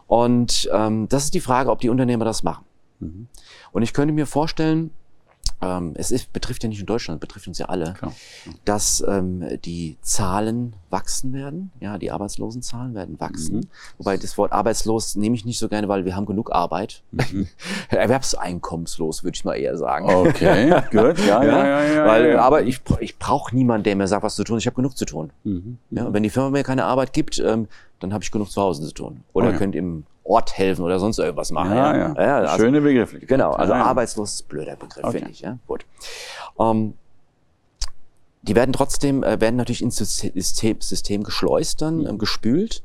Und 0.07 0.69
ähm, 0.73 1.07
das 1.07 1.25
ist 1.25 1.33
die 1.33 1.39
Frage, 1.39 1.69
ob 1.69 1.79
die 1.79 1.89
Unternehmer 1.89 2.25
das 2.25 2.43
machen. 2.43 2.65
Mhm. 2.99 3.27
Und 3.71 3.83
ich 3.83 3.93
könnte 3.93 4.13
mir 4.13 4.25
vorstellen, 4.25 4.91
ähm, 5.61 5.93
es 5.95 6.11
ist, 6.11 6.31
betrifft 6.31 6.63
ja 6.63 6.69
nicht 6.69 6.79
nur 6.79 6.85
Deutschland, 6.85 7.17
es 7.17 7.27
betrifft 7.27 7.47
uns 7.47 7.57
ja 7.57 7.65
alle, 7.65 7.93
Klar. 7.93 8.13
dass 8.65 9.03
ähm, 9.07 9.43
die 9.65 9.97
Zahlen 10.01 10.73
wachsen 10.89 11.33
werden. 11.33 11.71
Ja, 11.79 11.97
die 11.97 12.11
Arbeitslosenzahlen 12.11 12.93
werden 12.95 13.19
wachsen. 13.19 13.57
Mhm. 13.57 13.67
Wobei 13.97 14.17
das 14.17 14.37
Wort 14.37 14.53
arbeitslos 14.53 15.15
nehme 15.15 15.35
ich 15.35 15.45
nicht 15.45 15.59
so 15.59 15.67
gerne, 15.67 15.87
weil 15.87 16.05
wir 16.05 16.15
haben 16.15 16.25
genug 16.25 16.51
Arbeit. 16.51 17.03
Mhm. 17.11 17.47
Erwerbseinkommenslos, 17.89 19.23
würde 19.23 19.35
ich 19.35 19.43
mal 19.43 19.55
eher 19.55 19.77
sagen. 19.77 20.09
Okay, 20.09 20.69
gut. 20.91 21.19
Ja, 21.19 21.43
ja, 21.43 21.43
ja. 21.43 21.65
ja, 21.65 21.83
ja 21.83 22.05
weil, 22.05 22.29
ja, 22.29 22.41
Aber 22.41 22.63
ich, 22.63 22.81
ich 23.01 23.17
brauche 23.17 23.53
niemanden, 23.53 23.83
der 23.83 23.95
mir 23.95 24.07
sagt, 24.07 24.23
was 24.23 24.35
zu 24.35 24.43
tun. 24.43 24.57
Ich 24.57 24.65
habe 24.65 24.75
genug 24.75 24.97
zu 24.97 25.05
tun. 25.05 25.31
Mhm. 25.43 25.77
Ja, 25.91 26.05
und 26.05 26.13
wenn 26.13 26.23
die 26.23 26.29
Firma 26.29 26.51
mir 26.51 26.63
keine 26.63 26.85
Arbeit 26.85 27.11
gibt, 27.11 27.37
ähm, 27.39 27.67
dann 27.99 28.13
habe 28.13 28.23
ich 28.23 28.31
genug 28.31 28.49
zu 28.49 28.61
Hause 28.61 28.87
zu 28.87 28.93
tun. 28.93 29.23
Oder 29.33 29.49
oh, 29.53 29.57
könnt 29.57 29.75
im 29.75 30.05
Ort 30.29 30.57
helfen 30.57 30.83
oder 30.83 30.99
sonst 30.99 31.17
irgendwas 31.17 31.51
machen. 31.51 31.75
Ja, 31.75 31.97
ja. 31.97 32.13
ja. 32.13 32.37
also, 32.41 32.63
Schöne 32.63 32.81
Begriff. 32.81 33.15
Genau, 33.21 33.51
also 33.51 33.73
ja, 33.73 33.83
arbeitslos 33.83 34.35
ist 34.35 34.45
ein 34.45 34.47
blöder 34.47 34.75
Begriff, 34.75 35.03
okay. 35.03 35.17
finde 35.17 35.31
ich. 35.31 35.41
Ja? 35.41 35.57
Gut. 35.65 35.85
Um, 36.55 36.77
ähm, 36.77 36.93
die 38.43 38.55
werden 38.55 38.71
trotzdem, 38.71 39.23
äh, 39.23 39.41
werden 39.41 39.55
natürlich 39.55 39.81
ins 39.81 39.97
System, 39.97 40.81
System 40.81 41.23
geschleust 41.23 41.81
dann, 41.81 42.05
äh, 42.05 42.13
gespült 42.13 42.83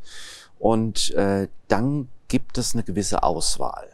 und 0.58 1.12
äh, 1.12 1.48
dann 1.68 2.08
gibt 2.28 2.58
es 2.58 2.74
eine 2.74 2.82
gewisse 2.82 3.22
Auswahl. 3.22 3.88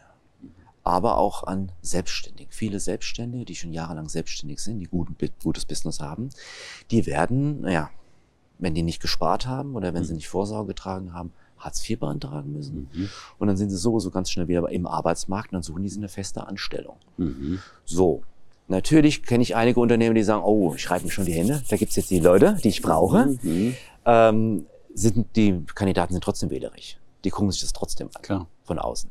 Aber 0.83 1.17
auch 1.17 1.43
an 1.43 1.71
Selbstständigen. 1.81 2.51
Viele 2.51 2.79
Selbstständige, 2.79 3.45
die 3.45 3.55
schon 3.55 3.73
jahrelang 3.73 4.09
selbstständig 4.09 4.59
sind, 4.59 4.79
die 4.79 4.87
guten, 4.87 5.15
gutes 5.43 5.65
Business 5.65 5.99
haben, 5.99 6.29
die 6.89 7.05
werden, 7.05 7.61
naja, 7.61 7.91
wenn 8.57 8.73
die 8.73 8.81
nicht 8.81 9.01
gespart 9.01 9.45
haben 9.45 9.75
oder 9.75 9.93
wenn 9.93 10.03
sie 10.03 10.13
mhm. 10.13 10.17
nicht 10.17 10.29
Vorsorge 10.29 10.69
getragen 10.69 11.13
haben, 11.13 11.33
Hartz 11.61 11.87
IV 11.89 11.99
beantragen 11.99 12.53
müssen. 12.53 12.89
Mhm. 12.93 13.09
Und 13.39 13.47
dann 13.47 13.57
sind 13.57 13.69
sie 13.69 13.77
sowieso 13.77 14.11
ganz 14.11 14.29
schnell 14.29 14.47
wieder 14.47 14.67
im 14.69 14.87
Arbeitsmarkt 14.87 15.51
und 15.51 15.55
dann 15.55 15.63
suchen 15.63 15.83
die 15.83 15.91
eine 15.95 16.09
feste 16.09 16.47
Anstellung. 16.47 16.97
Mhm. 17.17 17.59
So. 17.85 18.23
Natürlich 18.67 19.23
kenne 19.23 19.43
ich 19.43 19.55
einige 19.55 19.79
Unternehmen, 19.79 20.15
die 20.15 20.23
sagen, 20.23 20.43
oh, 20.45 20.73
ich 20.75 20.81
schreibe 20.81 21.05
mir 21.05 21.11
schon 21.11 21.25
die 21.25 21.33
Hände, 21.33 21.61
da 21.69 21.75
gibt's 21.75 21.95
jetzt 21.97 22.09
die 22.09 22.19
Leute, 22.19 22.57
die 22.63 22.69
ich 22.69 22.81
brauche. 22.81 23.37
Mhm. 23.41 23.75
Ähm, 24.05 24.65
sind, 24.93 25.35
die 25.35 25.63
Kandidaten 25.75 26.13
sind 26.13 26.23
trotzdem 26.23 26.49
wählerisch. 26.49 26.97
Die 27.23 27.29
gucken 27.29 27.51
sich 27.51 27.61
das 27.61 27.73
trotzdem 27.73 28.09
an. 28.13 28.21
Klar. 28.21 28.47
Von 28.63 28.79
außen. 28.79 29.09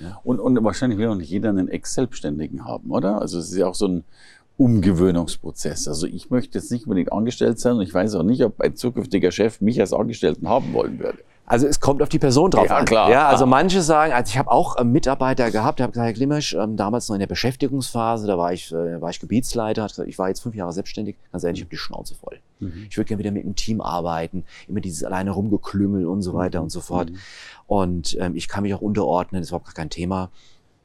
Ja. 0.00 0.20
Und, 0.24 0.40
und 0.40 0.62
wahrscheinlich 0.64 0.98
will 0.98 1.08
auch 1.08 1.14
nicht 1.14 1.30
jeder 1.30 1.48
einen 1.48 1.68
Ex-Selbstständigen 1.68 2.64
haben, 2.64 2.90
oder? 2.90 3.20
Also 3.20 3.38
es 3.38 3.50
ist 3.50 3.56
ja 3.56 3.66
auch 3.66 3.74
so 3.74 3.88
ein 3.88 4.04
Umgewöhnungsprozess. 4.56 5.88
Also 5.88 6.06
ich 6.06 6.30
möchte 6.30 6.58
jetzt 6.58 6.70
nicht 6.70 6.86
unbedingt 6.86 7.12
angestellt 7.12 7.58
sein 7.58 7.76
und 7.76 7.82
ich 7.82 7.92
weiß 7.92 8.14
auch 8.14 8.22
nicht, 8.22 8.44
ob 8.44 8.60
ein 8.60 8.76
zukünftiger 8.76 9.30
Chef 9.30 9.60
mich 9.60 9.80
als 9.80 9.92
Angestellten 9.92 10.48
haben 10.48 10.72
wollen 10.72 10.98
würde. 10.98 11.18
Also 11.46 11.66
es 11.66 11.78
kommt 11.78 12.02
auf 12.02 12.08
die 12.08 12.18
Person 12.18 12.50
drauf 12.50 12.68
ja, 12.68 12.78
an. 12.78 12.84
Klar, 12.86 13.10
ja, 13.10 13.28
also 13.28 13.44
manche 13.44 13.82
sagen, 13.82 14.14
also 14.14 14.30
ich 14.30 14.38
habe 14.38 14.50
auch 14.50 14.80
ähm, 14.80 14.92
Mitarbeiter 14.92 15.50
gehabt, 15.50 15.78
der 15.78 15.84
hat 15.84 15.92
gesagt, 15.92 16.06
Herr 16.06 16.14
Klimmisch, 16.14 16.54
ähm, 16.54 16.76
damals 16.76 17.08
noch 17.08 17.16
in 17.16 17.20
der 17.20 17.26
Beschäftigungsphase, 17.26 18.26
da 18.26 18.38
war 18.38 18.54
ich, 18.54 18.72
äh, 18.72 19.00
war 19.00 19.10
ich 19.10 19.20
Gebietsleiter, 19.20 19.82
hat 19.82 19.90
gesagt, 19.90 20.08
ich 20.08 20.18
war 20.18 20.28
jetzt 20.28 20.40
fünf 20.40 20.54
Jahre 20.54 20.72
selbstständig, 20.72 21.16
ganz 21.32 21.44
ehrlich, 21.44 21.60
ich 21.60 21.64
habe 21.64 21.70
die 21.70 21.76
Schnauze 21.76 22.14
voll. 22.14 22.40
Mhm. 22.60 22.86
Ich 22.88 22.96
würde 22.96 23.08
gerne 23.08 23.18
wieder 23.18 23.30
mit 23.30 23.44
einem 23.44 23.56
Team 23.56 23.82
arbeiten, 23.82 24.44
immer 24.68 24.80
dieses 24.80 25.04
alleine 25.04 25.32
rumgeklüngel 25.32 26.06
und 26.06 26.22
so 26.22 26.32
weiter 26.32 26.60
mhm. 26.60 26.64
und 26.64 26.70
so 26.70 26.80
fort. 26.80 27.10
Mhm. 27.10 27.18
Und 27.66 28.16
ähm, 28.20 28.36
ich 28.36 28.48
kann 28.48 28.62
mich 28.62 28.72
auch 28.72 28.80
unterordnen, 28.80 29.40
das 29.40 29.48
ist 29.48 29.50
überhaupt 29.50 29.66
gar 29.66 29.74
kein 29.74 29.90
Thema. 29.90 30.30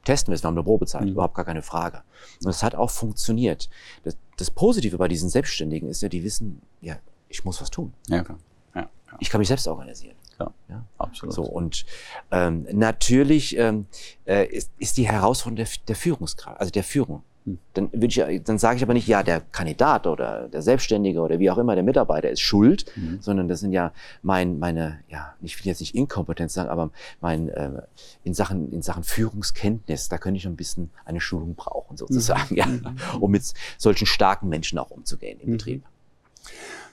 Testen 0.04 0.30
wir 0.30 0.34
es, 0.34 0.42
wir 0.42 0.48
haben 0.48 0.54
eine 0.54 0.64
Probezeit, 0.64 1.02
mhm. 1.02 1.08
überhaupt 1.08 1.34
gar 1.34 1.46
keine 1.46 1.62
Frage. 1.62 2.02
Und 2.44 2.50
es 2.50 2.62
hat 2.62 2.74
auch 2.74 2.90
funktioniert. 2.90 3.70
Das, 4.04 4.16
das 4.36 4.50
Positive 4.50 4.98
bei 4.98 5.08
diesen 5.08 5.30
Selbstständigen 5.30 5.88
ist 5.88 6.02
ja, 6.02 6.10
die 6.10 6.22
wissen, 6.22 6.60
ja, 6.82 6.96
ich 7.30 7.44
muss 7.46 7.62
was 7.62 7.70
tun. 7.70 7.94
Ja, 8.08 8.22
klar. 8.22 8.38
Ja, 8.74 8.80
ja. 8.82 8.88
Ich 9.20 9.30
kann 9.30 9.38
mich 9.38 9.48
selbst 9.48 9.66
organisieren 9.66 10.19
klar. 10.40 10.54
Ja, 10.68 10.84
absolut. 10.98 11.34
So, 11.34 11.42
und 11.42 11.84
ähm, 12.30 12.66
natürlich 12.72 13.56
ähm, 13.56 13.86
äh, 14.26 14.46
ist, 14.46 14.70
ist 14.78 14.96
die 14.96 15.06
Herausforderung 15.06 15.56
der, 15.56 15.68
der 15.88 15.96
Führungskraft, 15.96 16.60
also 16.60 16.70
der 16.70 16.84
Führung. 16.84 17.22
Hm. 17.44 17.58
Dann, 17.72 17.90
ich, 17.92 18.22
dann 18.44 18.58
sage 18.58 18.76
ich 18.76 18.82
aber 18.82 18.92
nicht, 18.92 19.08
ja, 19.08 19.22
der 19.22 19.40
Kandidat 19.40 20.06
oder 20.06 20.48
der 20.48 20.60
Selbstständige 20.60 21.20
oder 21.20 21.38
wie 21.38 21.50
auch 21.50 21.58
immer 21.58 21.74
der 21.74 21.84
Mitarbeiter 21.84 22.30
ist 22.30 22.40
schuld, 22.40 22.84
mhm. 22.96 23.18
sondern 23.22 23.48
das 23.48 23.60
sind 23.60 23.72
ja 23.72 23.92
mein, 24.22 24.58
meine, 24.58 25.00
ja, 25.08 25.34
ich 25.40 25.58
will 25.58 25.66
jetzt 25.66 25.80
nicht 25.80 25.94
Inkompetenz 25.94 26.52
sagen, 26.52 26.68
aber 26.68 26.90
mein 27.22 27.48
äh, 27.48 27.82
in 28.24 28.34
Sachen 28.34 28.70
in 28.72 28.82
Sachen 28.82 29.04
Führungskenntnis, 29.04 30.10
da 30.10 30.18
könnte 30.18 30.36
ich 30.36 30.46
ein 30.46 30.56
bisschen 30.56 30.90
eine 31.06 31.20
Schulung 31.20 31.54
brauchen 31.54 31.96
sozusagen, 31.96 32.50
mhm. 32.50 32.56
ja, 32.56 32.66
mhm. 32.66 32.96
um 33.20 33.30
mit 33.30 33.54
solchen 33.78 34.06
starken 34.06 34.50
Menschen 34.50 34.78
auch 34.78 34.90
umzugehen 34.90 35.40
im 35.40 35.48
mhm. 35.48 35.52
Betrieb. 35.52 35.82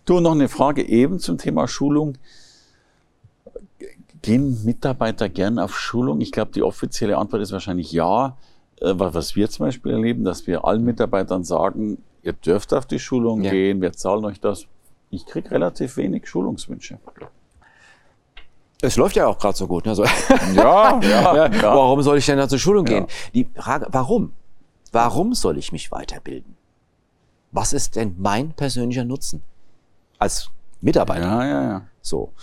Du 0.05 0.21
noch 0.21 0.31
eine 0.31 0.47
Frage 0.47 0.87
eben 0.87 1.19
zum 1.19 1.37
Thema 1.37 1.67
Schulung. 1.67 2.17
Gehen 4.21 4.63
Mitarbeiter 4.65 5.29
gern 5.29 5.59
auf 5.59 5.77
Schulung? 5.77 6.21
Ich 6.21 6.31
glaube, 6.31 6.51
die 6.51 6.63
offizielle 6.63 7.17
Antwort 7.17 7.41
ist 7.41 7.51
wahrscheinlich 7.51 7.91
ja. 7.91 8.37
Äh, 8.81 8.93
was 8.95 9.35
wir 9.35 9.49
zum 9.49 9.65
Beispiel 9.65 9.91
erleben, 9.91 10.23
dass 10.23 10.47
wir 10.47 10.65
allen 10.65 10.83
Mitarbeitern 10.83 11.43
sagen, 11.43 11.97
ihr 12.23 12.33
dürft 12.33 12.73
auf 12.73 12.85
die 12.85 12.99
Schulung 12.99 13.43
ja. 13.43 13.51
gehen, 13.51 13.81
wir 13.81 13.93
zahlen 13.93 14.25
euch 14.25 14.39
das. 14.39 14.65
Ich 15.09 15.25
kriege 15.25 15.51
relativ 15.51 15.97
wenig 15.97 16.27
Schulungswünsche. 16.27 16.99
Es 18.81 18.95
läuft 18.97 19.15
ja 19.15 19.27
auch 19.27 19.39
gerade 19.39 19.57
so 19.57 19.67
gut. 19.67 19.85
Ne? 19.85 19.95
So. 19.95 20.03
Ja, 20.53 20.99
ja, 21.01 21.51
ja, 21.51 21.63
Warum 21.63 22.01
soll 22.01 22.17
ich 22.17 22.25
denn 22.25 22.37
da 22.37 22.47
zur 22.47 22.59
Schulung 22.59 22.85
gehen? 22.85 23.07
Die 23.33 23.47
Frage, 23.55 23.87
warum? 23.89 24.33
Warum 24.91 25.33
soll 25.33 25.57
ich 25.57 25.71
mich 25.71 25.91
weiterbilden? 25.91 26.55
Was 27.51 27.73
ist 27.73 27.95
denn 27.95 28.15
mein 28.19 28.51
persönlicher 28.51 29.05
Nutzen 29.05 29.41
als 30.19 30.49
Mitarbeiter? 30.81 31.25
Ja, 31.25 31.45
ja, 31.45 31.63
ja. 31.63 31.81
So. 32.01 32.33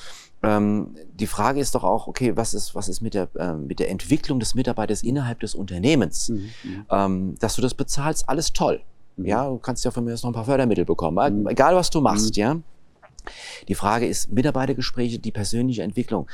Ähm, 0.45 0.97
die 1.13 1.27
Frage 1.27 1.61
ist 1.61 1.75
doch 1.75 1.85
auch, 1.85 2.07
okay, 2.07 2.37
was 2.37 2.55
ist, 2.55 2.75
was 2.75 2.89
ist 2.89 3.01
mit 3.01 3.15
der, 3.15 3.29
äh, 3.37 3.55
mit 3.55 3.79
der 3.79 3.91
Entwicklung 3.91 4.41
des 4.41 4.55
Mitarbeiters 4.55 5.03
innerhalb 5.03 5.41
des 5.41 5.55
Unternehmens? 5.55 6.29
Mhm. 6.29 6.51
mhm. 6.65 6.87
Ähm, 6.91 7.35
dass 7.39 7.57
du 7.57 7.63
das 7.63 7.75
bezahlst, 7.75 8.29
alles 8.29 8.53
toll. 8.53 8.81
Mhm. 9.17 9.27
Ja, 9.27 9.49
du 9.49 9.59
kannst 9.59 9.85
ja 9.85 9.91
von 9.91 10.05
mir 10.05 10.11
jetzt 10.11 10.23
noch 10.23 10.31
ein 10.31 10.35
paar 10.35 10.45
Fördermittel 10.45 10.85
bekommen. 10.85 11.43
Mhm. 11.43 11.49
Egal, 11.49 11.75
was 11.75 11.91
du 11.91 12.01
machst, 12.01 12.37
mhm. 12.37 12.41
ja. 12.41 12.57
Die 13.69 13.75
Frage 13.75 14.07
ist, 14.07 14.31
Mitarbeitergespräche, 14.33 15.19
die 15.19 15.33
persönliche 15.33 15.83
Entwicklung 15.83 16.29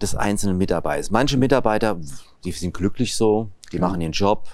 des 0.00 0.14
einzelnen 0.14 0.58
Mitarbeiters. 0.58 1.10
Manche 1.10 1.38
Mitarbeiter, 1.38 1.98
die 2.44 2.52
sind 2.52 2.74
glücklich 2.74 3.16
so, 3.16 3.48
die 3.72 3.78
machen 3.78 4.00
ihren 4.00 4.12
Job, 4.12 4.46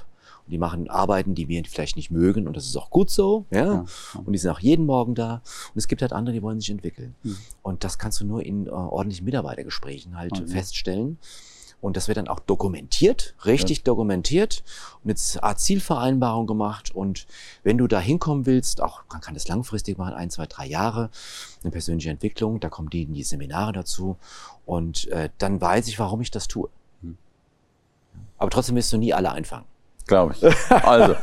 die 0.47 0.59
machen 0.59 0.91
Arbeiten, 0.91 1.35
die 1.35 1.49
wir 1.49 1.63
vielleicht 1.65 1.97
nicht 1.97 2.11
mögen 2.11 2.47
und 2.47 2.57
das 2.57 2.67
ist 2.67 2.77
auch 2.77 2.91
gut 2.91 3.11
so. 3.11 3.47
Ja? 3.51 3.65
ja. 3.65 3.85
Und 4.25 4.33
die 4.33 4.39
sind 4.39 4.51
auch 4.51 4.61
jeden 4.61 4.87
Morgen 4.87 5.15
da. 5.15 5.35
Und 5.35 5.79
es 5.79 5.89
gibt 5.89 6.03
halt 6.03 6.13
andere, 6.13 6.35
die 6.35 6.43
wollen 6.43 6.61
sich 6.61 6.71
entwickeln. 6.71 7.15
Mhm. 7.23 7.37
Und 7.63 7.85
das 7.85 7.99
kannst 7.99 8.21
du 8.21 8.25
nur 8.25 8.45
in 8.45 8.67
äh, 8.67 8.71
ordentlichen 8.71 9.25
Mitarbeitergesprächen 9.25 10.17
halt 10.17 10.41
mhm. 10.41 10.49
feststellen. 10.49 11.19
Und 11.81 11.97
das 11.97 12.07
wird 12.07 12.17
dann 12.17 12.29
auch 12.29 12.39
dokumentiert, 12.39 13.35
richtig 13.45 13.79
ja. 13.79 13.85
dokumentiert 13.85 14.63
und 15.03 15.11
jetzt 15.11 15.37
eine 15.37 15.43
Art 15.43 15.59
Zielvereinbarung 15.59 16.47
gemacht. 16.47 16.95
Und 16.95 17.27
wenn 17.65 17.77
du 17.77 17.89
da 17.89 17.99
hinkommen 17.99 18.47
willst, 18.47 18.81
auch 18.81 19.03
man 19.11 19.21
kann 19.21 19.35
das 19.35 19.49
langfristig 19.49 19.99
machen, 19.99 20.15
ein, 20.15 20.31
zwei, 20.31 20.47
drei 20.47 20.67
Jahre, 20.67 21.11
eine 21.63 21.73
persönliche 21.73 22.11
Entwicklung, 22.11 22.61
da 22.61 22.69
kommen 22.69 22.89
die 22.89 23.03
in 23.03 23.15
die 23.15 23.25
Seminare 23.25 23.73
dazu. 23.73 24.17
Und 24.65 25.09
äh, 25.09 25.31
dann 25.39 25.61
weiß 25.61 25.89
ich, 25.89 25.99
warum 25.99 26.21
ich 26.21 26.31
das 26.31 26.47
tue. 26.47 26.69
Hm. 27.01 27.19
Aber 28.39 28.51
trotzdem 28.51 28.77
wirst 28.77 28.93
du 28.93 28.97
nie 28.97 29.13
alle 29.13 29.33
einfangen. 29.33 29.67
Glaube 30.13 30.35
ich. 30.35 30.71
Also, 30.85 31.17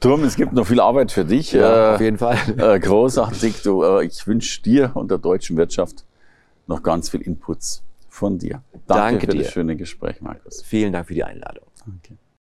Turm, 0.00 0.22
es 0.24 0.36
gibt 0.36 0.52
noch 0.52 0.66
viel 0.66 0.80
Arbeit 0.80 1.10
für 1.12 1.24
dich. 1.24 1.52
Ja, 1.52 1.92
äh, 1.92 1.94
auf 1.94 2.00
jeden 2.02 2.18
Fall. 2.18 2.36
Äh, 2.58 2.78
großartig. 2.78 3.62
Du, 3.62 3.82
äh, 3.82 4.04
ich 4.04 4.26
wünsche 4.26 4.62
dir 4.62 4.90
und 4.94 5.10
der 5.10 5.16
deutschen 5.16 5.56
Wirtschaft 5.56 6.04
noch 6.66 6.82
ganz 6.82 7.08
viel 7.08 7.22
Inputs 7.22 7.82
von 8.10 8.38
dir. 8.38 8.62
Danke, 8.72 8.84
Danke 8.86 9.26
für 9.26 9.32
dir. 9.32 9.42
das 9.44 9.52
schöne 9.52 9.76
Gespräch, 9.76 10.20
Markus. 10.20 10.62
Vielen 10.62 10.92
Dank 10.92 11.06
für 11.06 11.14
die 11.14 11.24
Einladung. 11.24 11.64